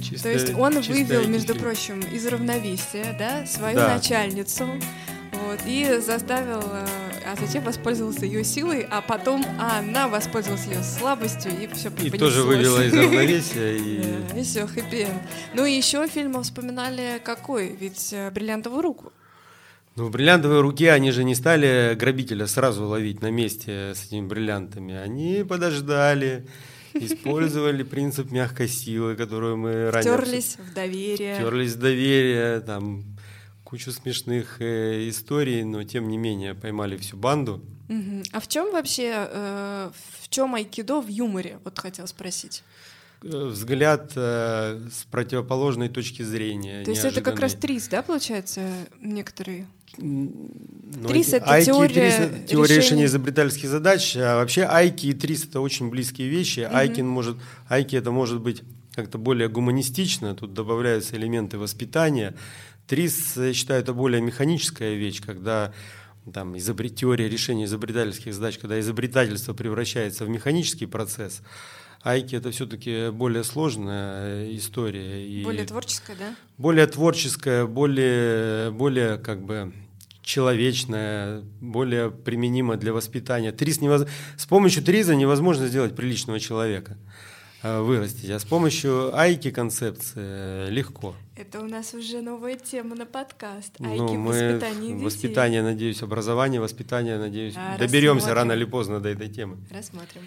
[0.02, 1.64] Чисто, То есть он вывел, между фильм.
[1.64, 3.96] прочим, из равновесия, да, свою да.
[3.96, 4.68] начальницу,
[5.44, 6.88] вот, и заставил, э,
[7.26, 12.44] а затем воспользовался ее силой, а потом она воспользовалась ее слабостью, и все И тоже
[12.44, 13.78] вывела из равновесия.
[13.78, 14.02] И,
[14.40, 15.08] и все, хэппи
[15.54, 17.76] Ну и еще фильмы вспоминали какой?
[17.76, 19.12] Ведь э, «Бриллиантовую руку».
[19.96, 24.28] Ну, в бриллиантовой руке они же не стали грабителя сразу ловить на месте с этими
[24.28, 24.94] бриллиантами.
[24.94, 26.46] Они подождали,
[26.96, 30.18] использовали принцип мягкой силы, которую мы ранее...
[30.18, 31.38] Терлись в доверие.
[31.38, 33.04] Терлись в доверие, там
[33.64, 37.62] кучу смешных э, историй, но тем не менее поймали всю банду.
[37.90, 38.24] Угу.
[38.32, 41.60] А в чем вообще, э, в чем айкидо в юморе?
[41.64, 42.64] Вот хотел спросить
[43.22, 46.84] э, взгляд э, с противоположной точки зрения.
[46.84, 48.70] То есть это как раз трис, да, получается,
[49.02, 49.68] некоторые?
[49.98, 54.16] Ну, трис— это Айки теория, трис, это теория решения изобретательских задач.
[54.18, 56.62] А вообще Айки и Трис— это очень близкие вещи.
[56.62, 56.76] Угу.
[56.76, 62.36] Айкин может, Айки это может быть как-то более гуманистично, тут добавляются элементы воспитания.
[62.88, 65.74] Трис, я считаю, это более механическая вещь, когда
[66.34, 71.42] там, изобрет, теория решения изобретательских задач, когда изобретательство превращается в механический процесс,
[72.04, 75.28] Айки это все-таки более сложная история.
[75.28, 76.36] И более творческая, да?
[76.58, 79.74] Более творческая, более, более как бы
[80.26, 83.52] человечная, более применима для воспитания.
[83.52, 84.08] Триз невоз...
[84.36, 86.98] С помощью триза невозможно сделать приличного человека
[87.62, 91.16] э, вырастить, а с помощью айки концепции легко.
[91.38, 93.76] Это у нас уже новая тема на подкаст.
[93.78, 95.06] Ну, айки ну, мы воспитание детей.
[95.06, 99.58] Воспитание, надеюсь, образование, воспитание, надеюсь, а, доберемся рано или поздно до этой темы.
[99.72, 100.24] Рассмотрим.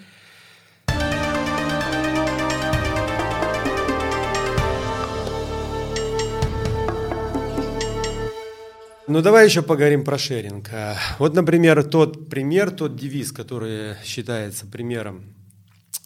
[9.09, 10.69] Ну, давай еще поговорим про шеринг.
[10.71, 15.33] А, вот, например, тот пример, тот девиз, который считается примером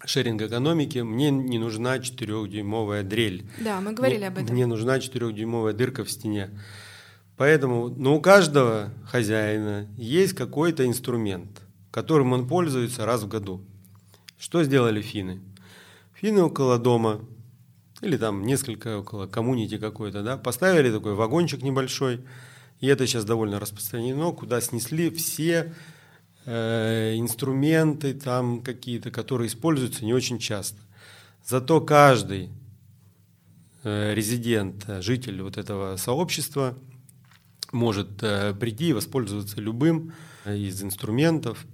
[0.06, 3.46] шеринг экономики, мне не нужна четырехдюймовая дрель.
[3.60, 4.56] Да, мы говорили мне, об этом.
[4.56, 6.52] Мне нужна четырехдюймовая дырка в стене.
[7.36, 11.60] Поэтому, ну, у каждого хозяина есть какой-то инструмент,
[11.92, 13.66] которым он пользуется раз в году.
[14.38, 15.42] Что сделали финны?
[16.16, 17.20] Финны около дома
[18.02, 22.22] или там несколько около коммунити какой-то, да, поставили такой вагончик небольшой,
[22.84, 25.74] и это сейчас довольно распространено, куда снесли все
[26.44, 30.82] э, инструменты там какие-то, которые используются не очень часто.
[31.46, 32.50] Зато каждый
[33.86, 36.78] э, резидент, житель вот этого сообщества
[37.72, 40.12] может э, прийти и воспользоваться любым
[40.44, 41.66] э, из инструментов,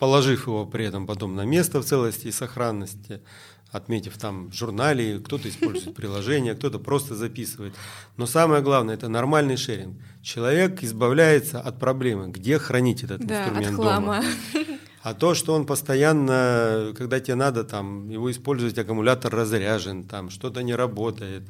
[0.00, 3.22] положив его при этом потом на место в целости и сохранности,
[3.70, 7.74] отметив там в журнале, кто-то использует приложение, кто-то просто записывает.
[8.16, 9.96] Но самое главное– это нормальный шеринг.
[10.22, 14.24] Человек избавляется от проблемы, где хранить этот да, инструмент от дома.
[15.02, 20.62] А то, что он постоянно, когда тебе надо там его использовать, аккумулятор разряжен, там что-то
[20.62, 21.44] не работает,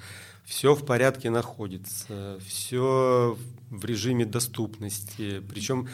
[0.45, 3.37] все в порядке находится, все
[3.71, 5.43] в режиме доступности.
[5.53, 5.89] Причем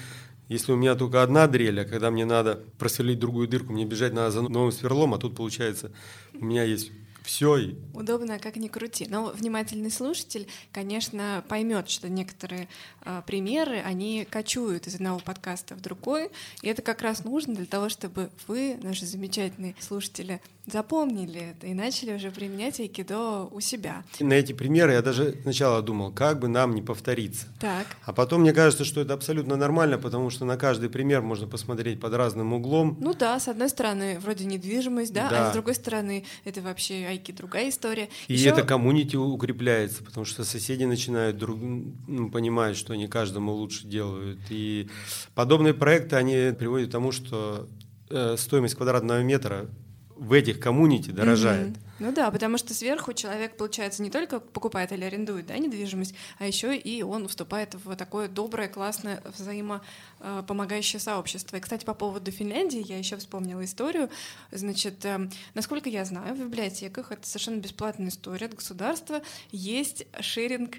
[0.48, 4.12] если у меня только одна дрель, а когда мне надо просверлить другую дырку, мне бежать
[4.12, 5.92] надо за новым сверлом, а тут получается
[6.34, 6.92] у меня есть
[7.26, 7.74] все.
[7.92, 9.06] Удобно, как ни крути.
[9.08, 12.68] Но внимательный слушатель, конечно, поймет, что некоторые
[13.04, 16.30] э, примеры, они кочуют из одного подкаста в другой.
[16.62, 21.74] И это как раз нужно для того, чтобы вы, наши замечательные слушатели, запомнили это и
[21.74, 24.02] начали уже применять айкидо у себя.
[24.20, 27.46] На эти примеры я даже сначала думал, как бы нам не повториться.
[27.60, 27.86] Так.
[28.04, 32.00] А потом мне кажется, что это абсолютно нормально, потому что на каждый пример можно посмотреть
[32.00, 32.96] под разным углом.
[33.00, 35.48] Ну да, с одной стороны, вроде недвижимость, да, да.
[35.48, 38.08] а с другой стороны, это вообще айки другая история.
[38.28, 38.50] И Еще...
[38.50, 44.38] это коммунити укрепляется, потому что соседи начинают друг, ну, понимать, что они каждому лучше делают.
[44.50, 44.88] И
[45.34, 47.68] подобные проекты, они приводят к тому, что
[48.10, 49.68] э, стоимость квадратного метра
[50.16, 51.68] в этих коммунити дорожает.
[51.68, 51.86] Mm-hmm.
[51.98, 56.46] Ну да, потому что сверху человек, получается, не только покупает или арендует да, недвижимость, а
[56.46, 61.56] еще и он вступает в такое доброе, классное, взаимопомогающее сообщество.
[61.56, 64.10] И, кстати, по поводу Финляндии я еще вспомнила историю.
[64.52, 70.76] Значит, эм, насколько я знаю, в библиотеках, это совершенно бесплатная история от государства, есть шеринг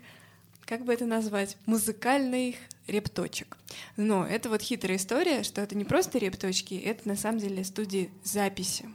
[0.68, 2.56] как бы это назвать, музыкальных
[2.88, 3.58] репточек.
[3.96, 8.12] Но это вот хитрая история, что это не просто репточки, это на самом деле студии
[8.24, 8.86] записи.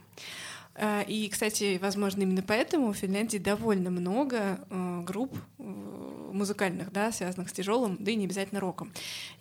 [0.75, 7.11] А, и, кстати, возможно, именно поэтому в Финляндии довольно много э, групп э, музыкальных, да,
[7.11, 8.91] связанных с тяжелым, да и не обязательно роком.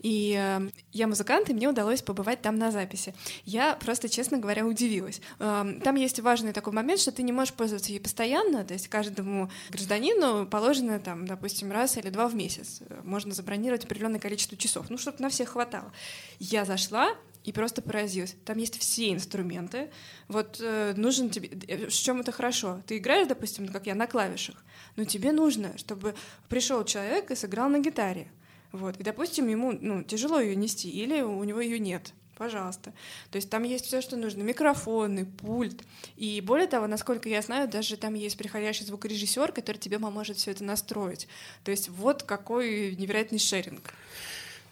[0.00, 3.14] И э, я музыкант, и мне удалось побывать там на записи.
[3.46, 5.20] Я просто, честно говоря, удивилась.
[5.38, 9.50] Там есть важный такой момент, что ты не можешь пользоваться ей постоянно, то есть каждому
[9.70, 12.80] гражданину положено, там, допустим, раз или два в месяц.
[13.04, 15.92] Можно забронировать определенное количество часов, ну, чтобы на всех хватало.
[16.38, 17.14] Я зашла,
[17.44, 18.36] и просто поразилась.
[18.44, 19.90] Там есть все инструменты.
[20.28, 21.48] Вот э, нужен тебе...
[21.68, 22.82] Э, в чем это хорошо?
[22.86, 24.64] Ты играешь, допустим, как я, на клавишах,
[24.96, 26.14] но тебе нужно, чтобы
[26.48, 28.28] пришел человек и сыграл на гитаре.
[28.70, 28.96] Вот.
[28.98, 32.12] И, допустим, ему ну, тяжело ее нести, или у него ее нет.
[32.36, 32.92] Пожалуйста.
[33.30, 34.42] То есть там есть все, что нужно.
[34.42, 35.84] Микрофоны, пульт.
[36.16, 40.50] И более того, насколько я знаю, даже там есть приходящий звукорежиссер, который тебе поможет все
[40.50, 41.28] это настроить.
[41.62, 43.94] То есть вот какой невероятный шеринг.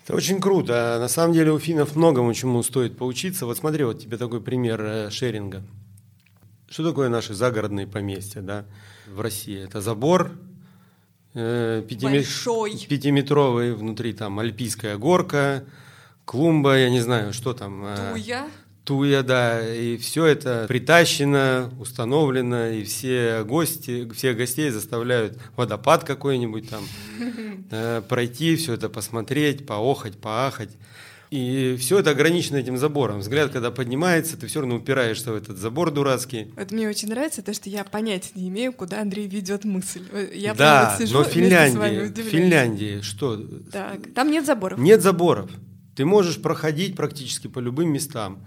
[0.05, 0.97] Это очень круто.
[0.99, 3.47] На самом деле у финнов многому чему стоит поучиться.
[3.47, 5.63] Вот смотри, вот тебе такой пример э, шеринга.
[6.69, 8.65] Что такое наши загородные поместья да,
[9.09, 9.63] в России?
[9.63, 10.33] Это забор,
[11.35, 12.87] э, Большой.
[12.89, 15.65] пятиметровый, внутри там альпийская горка,
[16.25, 17.85] клумба, я не знаю, что там.
[17.85, 18.49] Э, Туя
[18.91, 26.69] туя, да, и все это притащено, установлено, и все гости, всех гостей заставляют водопад какой-нибудь
[26.69, 26.83] там
[27.71, 30.71] э, пройти, все это посмотреть, поохать, поахать.
[31.31, 33.21] И все это ограничено этим забором.
[33.21, 36.53] Взгляд, когда поднимается, ты все равно упираешься в этот забор дурацкий.
[36.57, 40.03] Вот мне очень нравится то, что я понятия не имею, куда Андрей ведет мысль.
[40.35, 43.41] Я да, сижу но Финляндии, в Финляндии что?
[43.71, 44.81] Так, там нет заборов.
[44.81, 45.49] Нет заборов.
[45.95, 48.45] Ты можешь проходить практически по любым местам.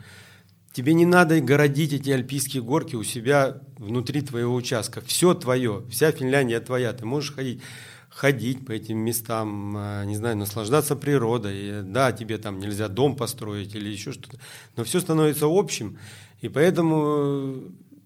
[0.74, 5.02] Тебе не надо городить эти альпийские горки у себя внутри твоего участка.
[5.02, 6.94] Все твое, вся Финляндия твоя.
[6.94, 7.62] Ты можешь ходить
[8.10, 11.82] ходить по этим местам, а, не знаю, наслаждаться природой.
[11.84, 14.38] Да, тебе там нельзя дом построить или еще что-то,
[14.76, 15.98] но все становится общим,
[16.42, 17.56] и поэтому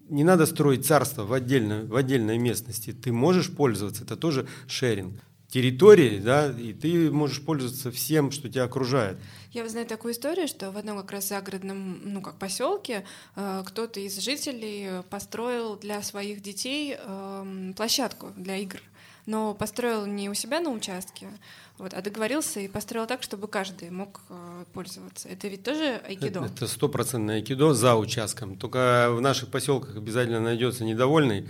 [0.08, 2.92] не надо строить царство в отдельной, в отдельной местности.
[2.92, 8.64] Ты можешь пользоваться, это тоже шеринг территории, да, и ты можешь пользоваться всем, что тебя
[8.64, 9.18] окружает.
[9.52, 13.98] Я знаю такую историю, что в одном как раз загородном, ну как поселке, э, кто-то
[14.00, 18.80] из жителей построил для своих детей э, площадку для игр
[19.28, 21.28] но построил не у себя на участке,
[21.76, 25.28] вот, а договорился и построил так, чтобы каждый мог э, пользоваться.
[25.28, 26.46] Это ведь тоже айкидо?
[26.46, 28.56] Это стопроцентное айкидо за участком.
[28.56, 31.46] Только в наших поселках обязательно найдется недовольный,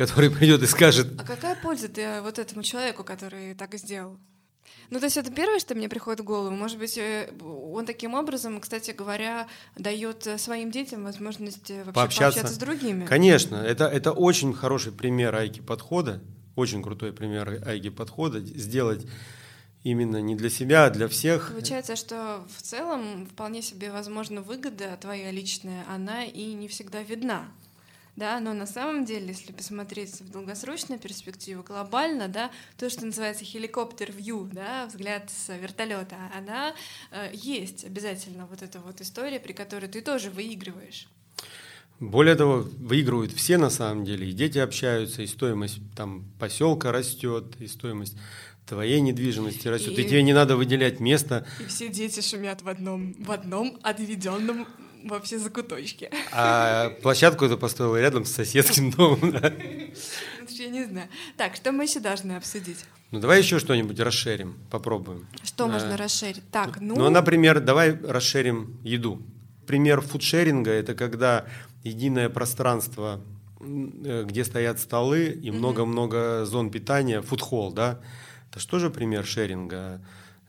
[0.00, 1.08] который придет и скажет...
[1.18, 4.16] А какая польза ты э, вот этому человеку, который так сделал?
[4.88, 6.50] Ну, то есть это первое, что мне приходит в голову.
[6.56, 12.54] Может быть, э, он таким образом, кстати говоря, дает своим детям возможность вообще пообщаться, пообщаться
[12.54, 13.04] с другими.
[13.04, 16.22] Конечно, это, это очень хороший пример айки подхода
[16.56, 19.06] очень крутой пример Айги подхода, сделать
[19.82, 21.50] именно не для себя, а для всех.
[21.50, 27.48] Получается, что в целом вполне себе возможно выгода твоя личная, она и не всегда видна.
[28.20, 33.46] Да, но на самом деле, если посмотреть в долгосрочную перспективу, глобально, да, то, что называется
[33.46, 36.74] хеликоптер-вью, да, взгляд с вертолета, она
[37.12, 41.08] э, есть обязательно вот эта вот история, при которой ты тоже выигрываешь.
[41.98, 47.54] Более того, выигрывают все на самом деле, и дети общаются, и стоимость там поселка растет,
[47.58, 48.18] и стоимость
[48.66, 51.46] твоей недвижимости растет, и, и тебе не надо выделять место.
[51.58, 54.66] И все дети шумят в одном, в одном отведенном
[55.04, 56.10] вообще закуточке.
[56.32, 59.32] А площадку это построила рядом с соседским домом.
[59.32, 59.52] Да?
[60.48, 61.08] Я не знаю.
[61.36, 62.84] Так, что мы еще должны обсудить?
[63.10, 65.26] Ну давай еще что-нибудь расширим, попробуем.
[65.42, 66.48] Что а, можно расширить?
[66.50, 66.96] Так, ну.
[66.96, 69.22] Ну, например, давай расширим еду.
[69.66, 71.46] Пример фудшеринга это когда
[71.82, 73.20] единое пространство,
[73.60, 78.00] э, где стоят столы и много-много зон питания, фудхолл, да,
[78.50, 80.00] это что же пример шеринга?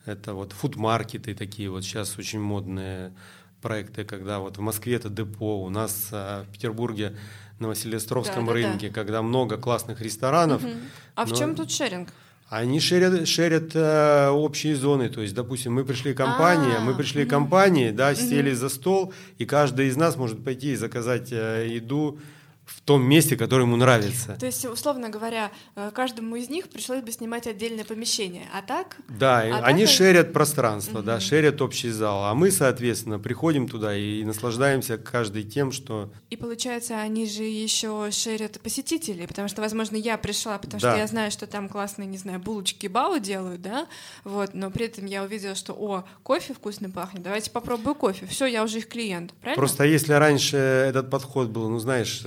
[0.05, 3.13] Это вот фудмаркеты такие вот сейчас очень модные
[3.61, 7.15] проекты, когда вот в Москве это депо, у нас а, в Петербурге
[7.59, 8.93] на Василиостровском да, рынке, да.
[8.93, 10.63] когда много классных ресторанов.
[10.63, 10.73] Угу.
[11.15, 11.33] А но...
[11.33, 12.09] в чем тут шеринг?
[12.49, 17.25] Они шерят, шерят э, общие зоны, то есть, допустим, мы пришли компания, мы а, пришли
[17.25, 22.19] компании, да, сели за стол, и каждый из нас может пойти и заказать э, еду
[22.65, 24.35] в том месте, которое ему нравится.
[24.37, 28.97] То есть, условно говоря, э, каждому из них пришлось бы снимать отдельное помещение, а так?
[29.07, 29.93] Да, а они так...
[29.93, 31.05] шерят пространство, угу.
[31.05, 36.11] да, шерят общий зал, а мы, соответственно, приходим туда и наслаждаемся каждый тем, что...
[36.29, 40.91] И получается, они же еще шерят посетителей, потому что, возможно, я пришла, потому да.
[40.91, 43.87] что я знаю, что там классные, не знаю, булочки бау делают, да,
[44.25, 48.47] вот, но при этом я увидела, что, о, кофе вкусно пахнет, давайте попробую кофе, все,
[48.47, 49.61] я уже их клиент, правильно?
[49.61, 52.21] Просто если раньше этот подход был, ну, знаешь,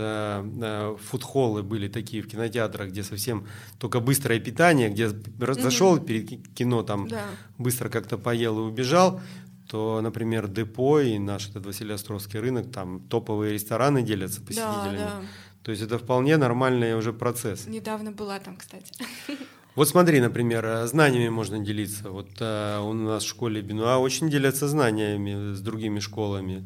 [0.60, 3.46] э, э, фудхоллы были такие в кинотеатрах, где совсем
[3.78, 7.22] только быстрое питание, где зашел mm перед кино, там да.
[7.58, 9.20] быстро как-то поел и убежал,
[9.68, 14.98] то, например, депо и наш этот Василий рынок, там топовые рестораны делятся посетителями.
[14.98, 15.22] Да, да.
[15.62, 17.66] То есть это вполне нормальный уже процесс.
[17.66, 18.92] Недавно была там, кстати.
[19.74, 22.08] Вот смотри, например, знаниями можно делиться.
[22.08, 26.64] Вот э, у нас в школе Бенуа очень делятся знаниями с другими школами.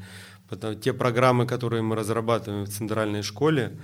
[0.48, 3.76] Потому, те программы, которые мы разрабатываем в центральной школе,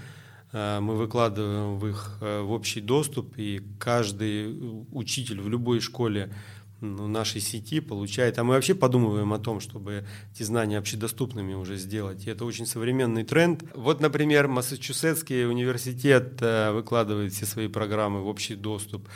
[0.53, 6.33] э, мы выкладываем в их э, в общий доступ, и каждый учитель в любой школе
[6.81, 8.38] ну, нашей сети получает.
[8.38, 12.27] А мы вообще подумываем о том, чтобы эти знания общедоступными уже сделать.
[12.27, 13.62] И это очень современный тренд.
[13.74, 19.07] Вот, например, Массачусетский университет э, выкладывает все свои программы в общий доступ,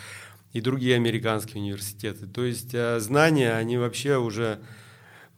[0.52, 2.26] и другие американские университеты.
[2.26, 4.60] То есть знания, они вообще уже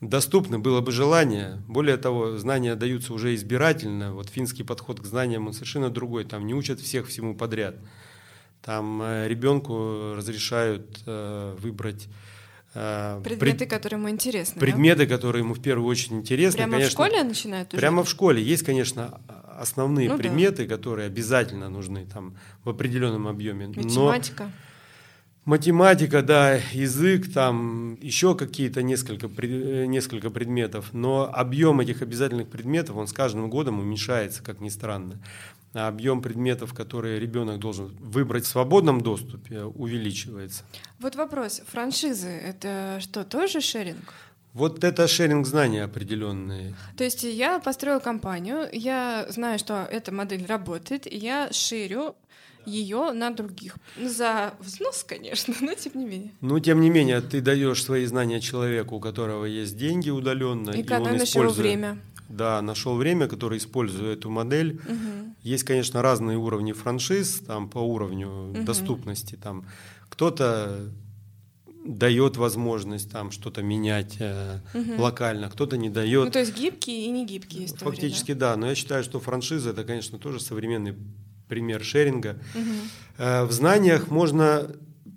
[0.01, 1.63] доступны, было бы желание.
[1.69, 4.15] Более того, знания даются уже избирательно.
[4.15, 6.25] Вот финский подход к знаниям, он совершенно другой.
[6.25, 7.77] Там не учат всех всему подряд.
[8.63, 12.09] Там э, ребенку разрешают э, выбрать
[12.75, 13.71] э, Предметы, пред...
[13.71, 14.61] которые ему интересны.
[14.61, 15.17] Предметы, да?
[15.17, 16.59] которые ему в первую очередь интересны.
[16.59, 17.81] Прямо конечно, в школе начинают уже?
[17.81, 18.43] Прямо в школе.
[18.43, 19.21] Есть, конечно,
[19.59, 20.77] основные ну, предметы, да.
[20.77, 23.69] которые обязательно нужны там в определенном объеме.
[23.69, 24.45] Математика.
[24.45, 24.51] Но
[25.47, 29.27] Математика, да, язык, там еще какие-то несколько,
[29.87, 35.19] несколько предметов, но объем этих обязательных предметов, он с каждым годом уменьшается, как ни странно.
[35.73, 40.65] А объем предметов, которые ребенок должен выбрать в свободном доступе, увеличивается.
[40.99, 44.13] Вот вопрос, франшизы, это что, тоже шеринг?
[44.53, 46.75] Вот это шеринг знаний определенные.
[46.97, 52.17] То есть я построил компанию, я знаю, что эта модель работает, я ширю
[52.67, 53.77] ее на других.
[54.03, 56.33] За взнос, конечно, но тем не менее.
[56.41, 60.71] Ну, тем не менее, ты даешь свои знания человеку, у которого есть деньги удаленно.
[60.71, 61.67] И, и он использует...
[61.67, 61.99] время.
[62.29, 64.75] Да, нашел время, которое использует эту модель.
[64.75, 65.35] Угу.
[65.43, 68.63] Есть, конечно, разные уровни франшиз, там по уровню угу.
[68.63, 69.35] доступности.
[69.35, 69.67] Там
[70.09, 70.93] кто-то
[71.85, 75.03] дает возможность там что-то менять э, угу.
[75.03, 76.27] локально, кто-то не дает.
[76.27, 77.91] Ну, то есть гибкие и не гибкие истории.
[77.91, 78.51] Фактически, да?
[78.51, 78.57] да.
[78.57, 80.95] Но я считаю, что франшиза это, конечно, тоже современный
[81.51, 82.39] пример шеринга.
[82.55, 83.47] Угу.
[83.47, 84.71] В знаниях можно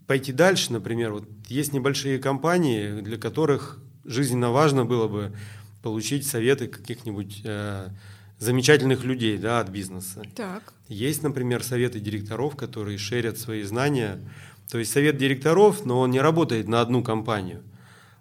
[0.08, 5.34] пойти дальше, например, вот есть небольшие компании, для которых жизненно важно было бы
[5.82, 7.88] получить советы каких-нибудь э,
[8.40, 10.24] замечательных людей да, от бизнеса.
[10.36, 10.74] Так.
[10.90, 14.20] Есть, например, советы директоров, которые шерят свои знания
[14.70, 17.62] то есть совет директоров, но он не работает на одну компанию.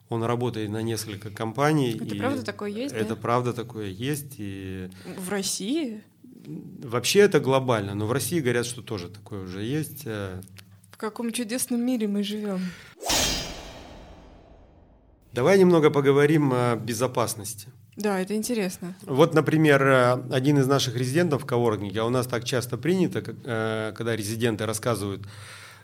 [0.08, 1.98] Он работает на несколько компаний.
[1.98, 2.94] Это правда такое есть?
[2.94, 3.16] Это да?
[3.16, 4.34] правда такое есть.
[4.36, 4.90] И...
[5.16, 6.02] В России?
[6.46, 10.02] Вообще это глобально, но в России говорят, что тоже такое уже есть.
[10.04, 10.40] Э.
[10.90, 12.60] В каком чудесном мире мы живем.
[15.32, 17.68] Давай немного поговорим о безопасности.
[17.96, 18.94] Да, это интересно.
[19.02, 23.22] Вот, например, э, один из наших резидентов в коворкинге, а у нас так часто принято,
[23.44, 25.26] э, когда резиденты рассказывают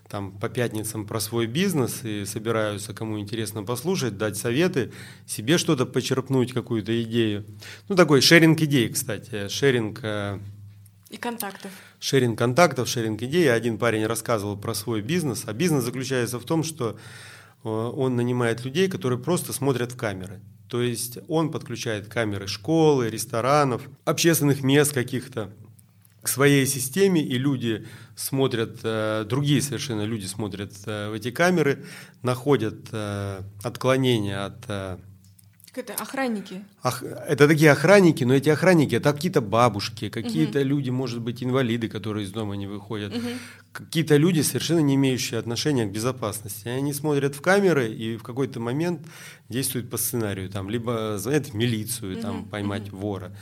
[0.09, 4.90] там по пятницам про свой бизнес и собираются, кому интересно послушать, дать советы,
[5.26, 7.44] себе что-то почерпнуть, какую-то идею.
[7.88, 10.00] Ну, такой шеринг идей, кстати, шеринг...
[10.02, 10.38] Э,
[11.11, 11.70] и контактов.
[12.00, 13.52] Шеринг контактов, шеринг идей.
[13.52, 16.98] Один парень рассказывал про свой бизнес, а бизнес заключается в том, что
[17.64, 20.40] э, он нанимает людей, которые просто смотрят в камеры.
[20.68, 25.50] То есть он подключает камеры школы, ресторанов, общественных мест каких-то
[26.29, 31.87] к своей системе, и люди смотрят, э, другие совершенно люди смотрят э, в эти камеры,
[32.22, 34.99] находят э, отклонения от...
[35.74, 36.64] Это охранники.
[36.83, 40.68] Ох, это такие охранники, но эти охранники это какие-то бабушки, какие-то угу.
[40.68, 43.29] люди, может быть, инвалиды, которые из дома не выходят, угу.
[43.72, 46.68] какие-то люди, совершенно не имеющие отношения к безопасности.
[46.68, 49.07] Они смотрят в камеры и в какой-то момент
[49.49, 52.22] действуют по сценарию, там, либо звонят в милицию, угу.
[52.22, 52.99] там, поймать угу.
[52.99, 53.33] вора.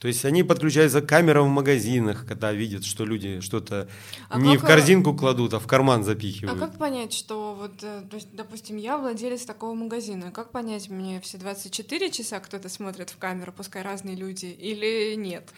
[0.00, 3.86] То есть они подключаются к камерам в магазинах, когда видят, что люди что-то
[4.30, 6.56] а не как, в корзинку кладут, а в карман запихивают.
[6.56, 10.88] А как понять, что вот, э, то есть, допустим, я владелец такого магазина, как понять,
[10.88, 15.50] мне все 24 часа кто-то смотрит в камеру, пускай разные люди, или нет?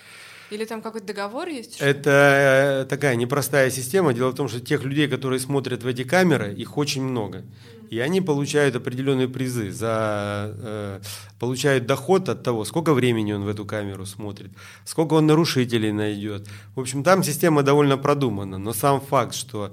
[0.52, 1.80] Или там какой-то договор есть?
[1.80, 4.12] Это э, такая непростая система.
[4.12, 7.42] Дело в том, что тех людей, которые смотрят в эти камеры, их очень много.
[7.88, 11.00] И они получают определенные призы за э,
[11.38, 14.50] получают доход от того, сколько времени он в эту камеру смотрит,
[14.84, 16.46] сколько он нарушителей найдет.
[16.74, 19.72] В общем, там система довольно продумана, но сам факт, что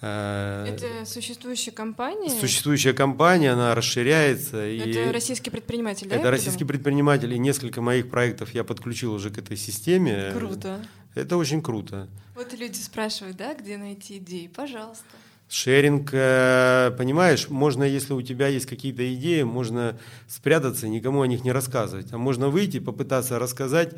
[0.00, 2.30] это существующая компания?
[2.30, 4.56] Существующая компания, она расширяется.
[4.58, 6.16] Это и российский предприниматель, да?
[6.16, 10.32] Это российский предприниматель, и несколько моих проектов я подключил уже к этой системе.
[10.36, 10.80] Круто.
[11.14, 12.08] Это очень круто.
[12.34, 14.46] Вот люди спрашивают, да, где найти идеи?
[14.54, 15.04] Пожалуйста.
[15.50, 19.98] Шеринг, э, понимаешь, можно, если у тебя есть какие-то идеи, можно
[20.28, 22.12] спрятаться, никому о них не рассказывать.
[22.12, 23.92] А можно выйти, попытаться рассказать,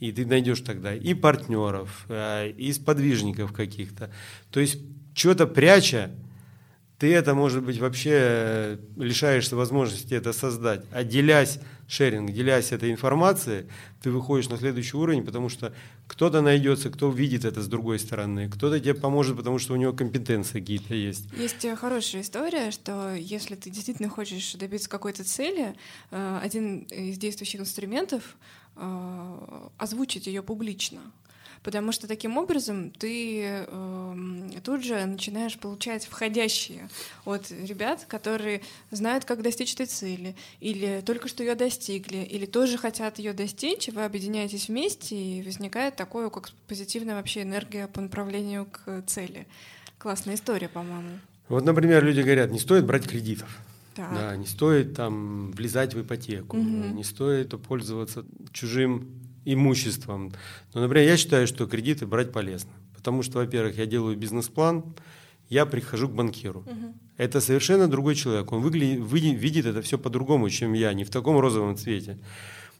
[0.00, 4.10] и ты найдешь тогда и партнеров, э, и сподвижников каких-то.
[4.50, 4.78] То есть
[5.18, 6.10] что-то пряча,
[6.98, 10.84] ты это, может быть, вообще э, лишаешься возможности это создать.
[10.92, 11.04] А
[11.86, 13.66] шеринг, делясь этой информацией,
[14.02, 15.72] ты выходишь на следующий уровень, потому что
[16.06, 19.92] кто-то найдется, кто видит это с другой стороны, кто-то тебе поможет, потому что у него
[19.92, 21.26] компетенции какие-то есть.
[21.36, 25.74] Есть э, хорошая история, что если ты действительно хочешь добиться какой-то цели,
[26.10, 28.36] э, один из действующих инструментов
[29.76, 31.00] озвучить ее публично
[31.62, 36.88] потому что таким образом ты э, тут же начинаешь получать входящие
[37.24, 42.78] от ребят, которые знают, как достичь этой цели, или только что ее достигли, или тоже
[42.78, 48.00] хотят ее достичь, и вы объединяетесь вместе, и возникает такое, как позитивная вообще энергия по
[48.00, 49.46] направлению к цели.
[49.98, 51.18] Классная история, по-моему.
[51.48, 53.48] Вот, например, люди говорят, не стоит брать кредитов.
[53.94, 54.14] Так.
[54.14, 56.66] Да, не стоит там влезать в ипотеку, угу.
[56.66, 59.08] не стоит пользоваться чужим
[59.54, 60.32] имуществом.
[60.74, 62.70] Но, например, я считаю, что кредиты брать полезно.
[62.94, 64.84] Потому что, во-первых, я делаю бизнес-план,
[65.48, 66.60] я прихожу к банкиру.
[66.60, 66.94] Угу.
[67.16, 68.52] Это совершенно другой человек.
[68.52, 69.00] Он выглядит,
[69.40, 72.18] видит это все по-другому, чем я, не в таком розовом цвете.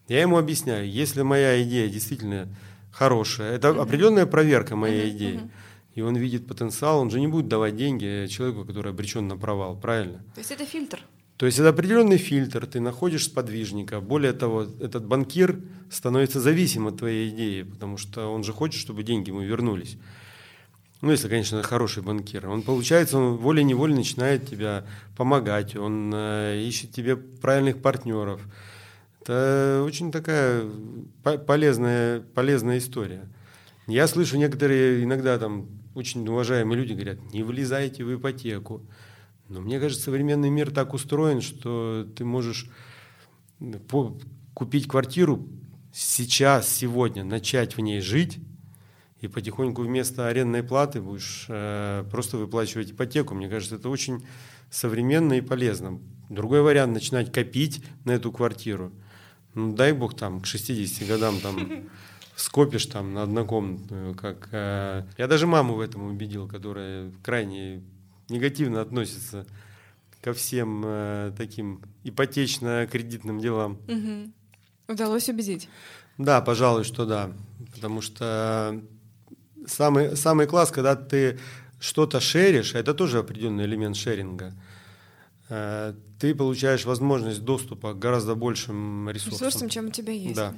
[0.09, 2.49] Я ему объясняю, если моя идея действительно
[2.93, 3.81] хорошая, это угу.
[3.81, 5.17] определенная проверка моей угу.
[5.17, 5.37] идеи.
[5.37, 5.51] Угу.
[5.95, 9.77] И он видит потенциал, он же не будет давать деньги человеку, который обречен на провал,
[9.77, 10.19] правильно?
[10.35, 11.01] То есть это фильтр.
[11.39, 14.01] То есть это определенный фильтр, ты находишь сподвижника.
[14.01, 19.05] Более того, этот банкир становится зависим от твоей идеи, потому что он же хочет, чтобы
[19.05, 19.99] деньги ему вернулись.
[21.01, 22.49] Ну, если, конечно, хороший банкир.
[22.49, 24.85] Он, получается, он волей-неволей начинает тебя
[25.17, 28.41] помогать, он э, ищет тебе правильных партнеров.
[29.23, 30.65] Это очень такая
[31.23, 33.29] полезная, полезная история.
[33.87, 38.83] Я слышу некоторые иногда там очень уважаемые люди говорят, не влезайте в ипотеку.
[39.49, 42.71] Но мне кажется, современный мир так устроен, что ты можешь
[44.55, 45.49] купить квартиру
[45.93, 48.39] сейчас, сегодня, начать в ней жить,
[49.21, 53.35] и потихоньку вместо арендной платы будешь э, просто выплачивать ипотеку.
[53.35, 54.25] Мне кажется, это очень
[54.71, 55.99] современно и полезно.
[56.29, 58.93] Другой вариант– начинать копить на эту квартиру.
[59.55, 61.59] Ну, дай бог там к 60 годам там
[62.37, 64.15] скопишь там на однокомнатную.
[64.15, 67.83] Как, э, я даже маму в этом убедил, которая крайне
[68.29, 69.47] негативно относится
[70.21, 73.79] ко всем э, таким ипотечно-кредитным делам.
[73.87, 74.93] Угу.
[74.93, 75.69] Удалось убедить?
[76.17, 77.33] Да, пожалуй, что да.
[77.75, 78.81] Потому что
[79.67, 81.39] самый, самый класс, когда ты
[81.79, 84.55] что-то шеришь, это тоже определенный элемент шеринга,
[85.49, 89.49] ты получаешь возможность доступа к гораздо большим ресурсам.
[89.49, 90.37] Ресурсам, чем у тебя есть.
[90.37, 90.55] Да.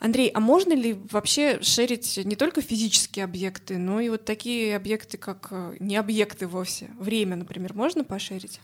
[0.00, 5.16] Андрей, а можно ли вообще шерить не только физические объекты, но и вот такие объекты,
[5.16, 6.90] как э, не объекты вовсе?
[6.98, 8.60] Время, например, можно пошерить?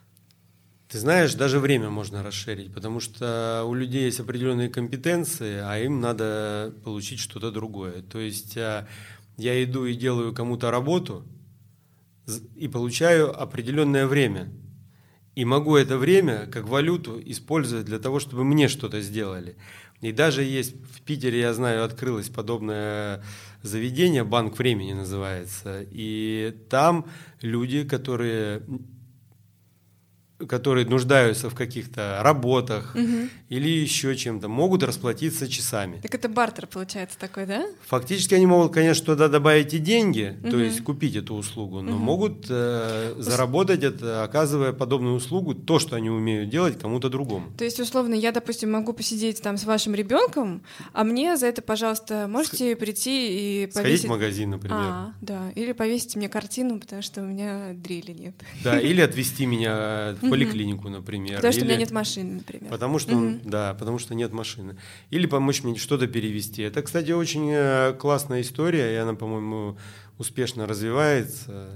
[0.89, 6.01] Ты знаешь, даже время можно расширить, потому что у людей есть определенные компетенции, а им
[6.01, 8.03] надо получить что-то другое.
[8.03, 8.89] То есть э,
[9.37, 11.25] я иду и делаю кому-то работу
[12.57, 14.51] и получаю определенное время.
[15.39, 19.55] И могу это время как валюту использовать для того, чтобы мне что-то сделали.
[20.01, 23.23] И даже есть в Питере, я знаю, открылось подобное
[23.63, 25.87] заведение, банк времени называется.
[25.93, 27.07] И там
[27.41, 28.63] люди, которые
[30.47, 33.29] которые нуждаются в каких-то работах угу.
[33.49, 36.01] или еще чем-то, могут расплатиться часами.
[36.03, 37.67] Так это бартер получается такой, да?
[37.87, 40.51] Фактически они могут, конечно, туда добавить и деньги, угу.
[40.51, 42.03] то есть купить эту услугу, но угу.
[42.03, 47.47] могут э, заработать это, оказывая подобную услугу, то, что они умеют делать, кому-то другому.
[47.57, 50.63] То есть, условно, я, допустим, могу посидеть там с вашим ребенком,
[50.93, 52.79] а мне за это, пожалуйста, можете Сх...
[52.79, 53.75] прийти и повесить...
[53.75, 54.79] Сходить в магазин, например.
[54.79, 55.51] А, да.
[55.55, 58.35] Или повесить мне картину, потому что у меня дрели нет.
[58.63, 61.37] Да, или отвезти меня в поликлинику, например.
[61.37, 61.67] Потому что или...
[61.67, 62.71] у меня нет машины, например.
[62.71, 63.39] Потому что, угу.
[63.45, 64.77] да, потому что нет машины.
[65.11, 66.63] Или помочь мне что-то перевести.
[66.63, 69.79] Это, кстати, очень э, классная история, и она, по-моему,
[70.19, 71.71] успешно развивается.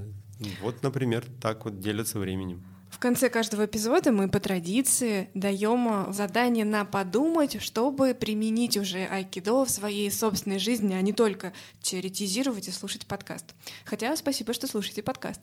[0.60, 2.64] Вот, например, так вот делятся временем
[3.02, 9.70] конце каждого эпизода мы по традиции даем задание на подумать, чтобы применить уже айкидо в
[9.70, 13.56] своей собственной жизни, а не только теоретизировать и слушать подкаст.
[13.84, 15.40] Хотя спасибо, что слушаете подкаст.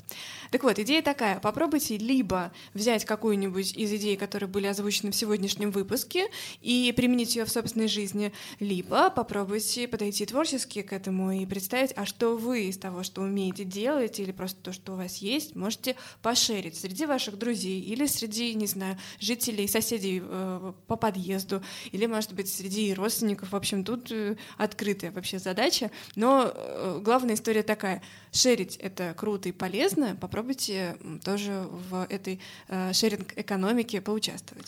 [0.52, 1.42] Так вот, идея такая.
[1.42, 6.28] Попробуйте либо взять какую-нибудь из идей, которые были озвучены в сегодняшнем выпуске,
[6.62, 8.32] и применить ее в собственной жизни,
[8.62, 13.66] либо попробуйте подойти творчески к этому и представить, а что вы из того, что умеете
[13.66, 18.06] делать, или просто то, что у вас есть, можете пошерить среди ваших друзей друзей или
[18.06, 23.52] среди, не знаю, жителей, соседей э, по подъезду, или, может быть, среди родственников.
[23.52, 25.90] В общем, тут э, открытая вообще задача.
[26.16, 28.02] Но э, главная история такая.
[28.32, 30.16] Шерить— это круто и полезно.
[30.20, 34.68] Попробуйте тоже в этой э, шеринг-экономике поучаствовать.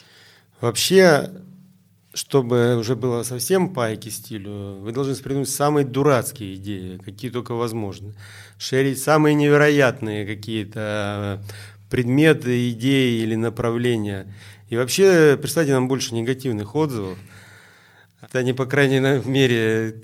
[0.60, 1.30] Вообще,
[2.14, 8.16] чтобы уже было совсем пайки стилю, вы должны придумать самые дурацкие идеи, какие только возможны.
[8.58, 11.44] Шерить самые невероятные какие-то
[11.92, 14.26] предметы, идеи или направления.
[14.70, 17.20] И вообще, представьте нам больше негативных отзывов.
[18.22, 20.02] Это они, по крайней мере,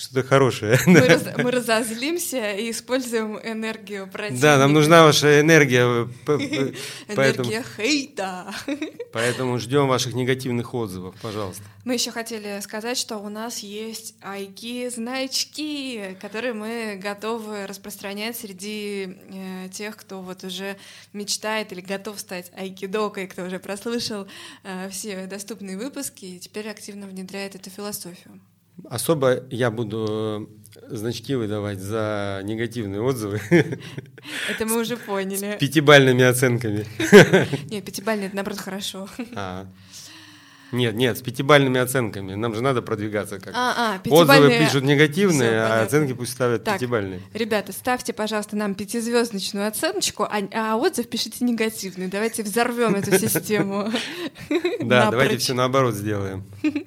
[0.00, 0.78] что-то хорошее.
[0.86, 4.42] Мы, раз, мы разозлимся и используем энергию противника.
[4.42, 5.80] Да, нам нужна ваша энергия.
[7.08, 8.54] Энергия хейта.
[9.12, 11.62] Поэтому ждем ваших негативных отзывов, пожалуйста.
[11.84, 19.68] Мы еще хотели сказать, что у нас есть айки-значки, которые мы готовы распространять среди э,
[19.72, 20.76] тех, кто вот уже
[21.12, 24.26] мечтает или готов стать айкидокой, кто уже прослышал
[24.62, 28.40] э, все доступные выпуски и теперь активно внедряет эту философию.
[28.88, 33.40] Особо я буду э, значки выдавать за негативные отзывы.
[34.48, 35.56] Это мы уже поняли.
[35.56, 36.86] С пятибальными оценками.
[37.70, 39.08] Нет, пятибальные это наоборот хорошо.
[39.34, 39.66] А,
[40.72, 42.34] нет, нет, с пятибальными оценками.
[42.34, 43.54] Нам же надо продвигаться как.
[43.54, 47.20] А, а, Отзывы пишут негативные, Всё, а оценки пусть ставят так, пятибальные.
[47.34, 52.08] Ребята, ставьте, пожалуйста, нам пятизвездочную оценочку, а, а отзыв пишите негативный.
[52.08, 53.90] Давайте взорвем эту систему.
[54.80, 56.44] Да, давайте все наоборот сделаем.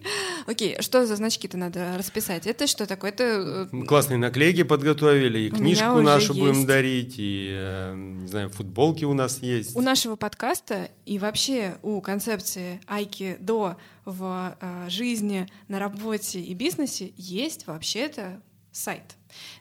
[0.48, 2.48] Окей, что за значки-то надо расписать?
[2.48, 3.12] Это что такое?
[3.12, 9.06] Это э, классные наклейки подготовили, и книжку нашу будем дарить, и э, не знаю, футболки
[9.06, 9.76] у нас есть.
[9.76, 13.73] У нашего подкаста и вообще у концепции Айки до
[14.06, 18.42] в э, жизни, на работе и бизнесе есть вообще-то
[18.74, 19.16] сайт.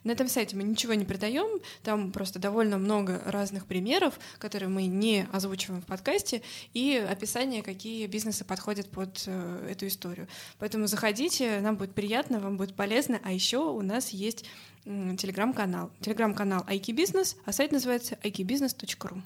[0.05, 4.87] На этом сайте мы ничего не продаем, там просто довольно много разных примеров, которые мы
[4.87, 6.43] не озвучиваем в подкасте,
[6.73, 10.29] и описание, какие бизнесы подходят под э, эту историю.
[10.59, 14.45] Поэтому заходите, нам будет приятно, вам будет полезно, а еще у нас есть
[14.85, 15.91] телеграм-канал.
[16.01, 19.23] Телеграм-канал Айки Бизнес, а сайт называется aikibusiness.ru.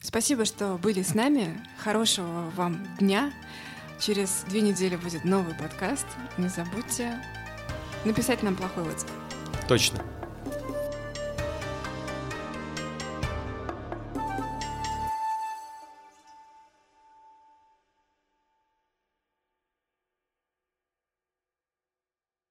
[0.00, 1.60] Спасибо, что были с нами.
[1.78, 3.32] Хорошего вам дня.
[3.98, 6.06] Через две недели будет новый подкаст.
[6.36, 7.20] Не забудьте
[8.04, 9.10] написать нам плохой отзыв.
[9.68, 10.04] Точно.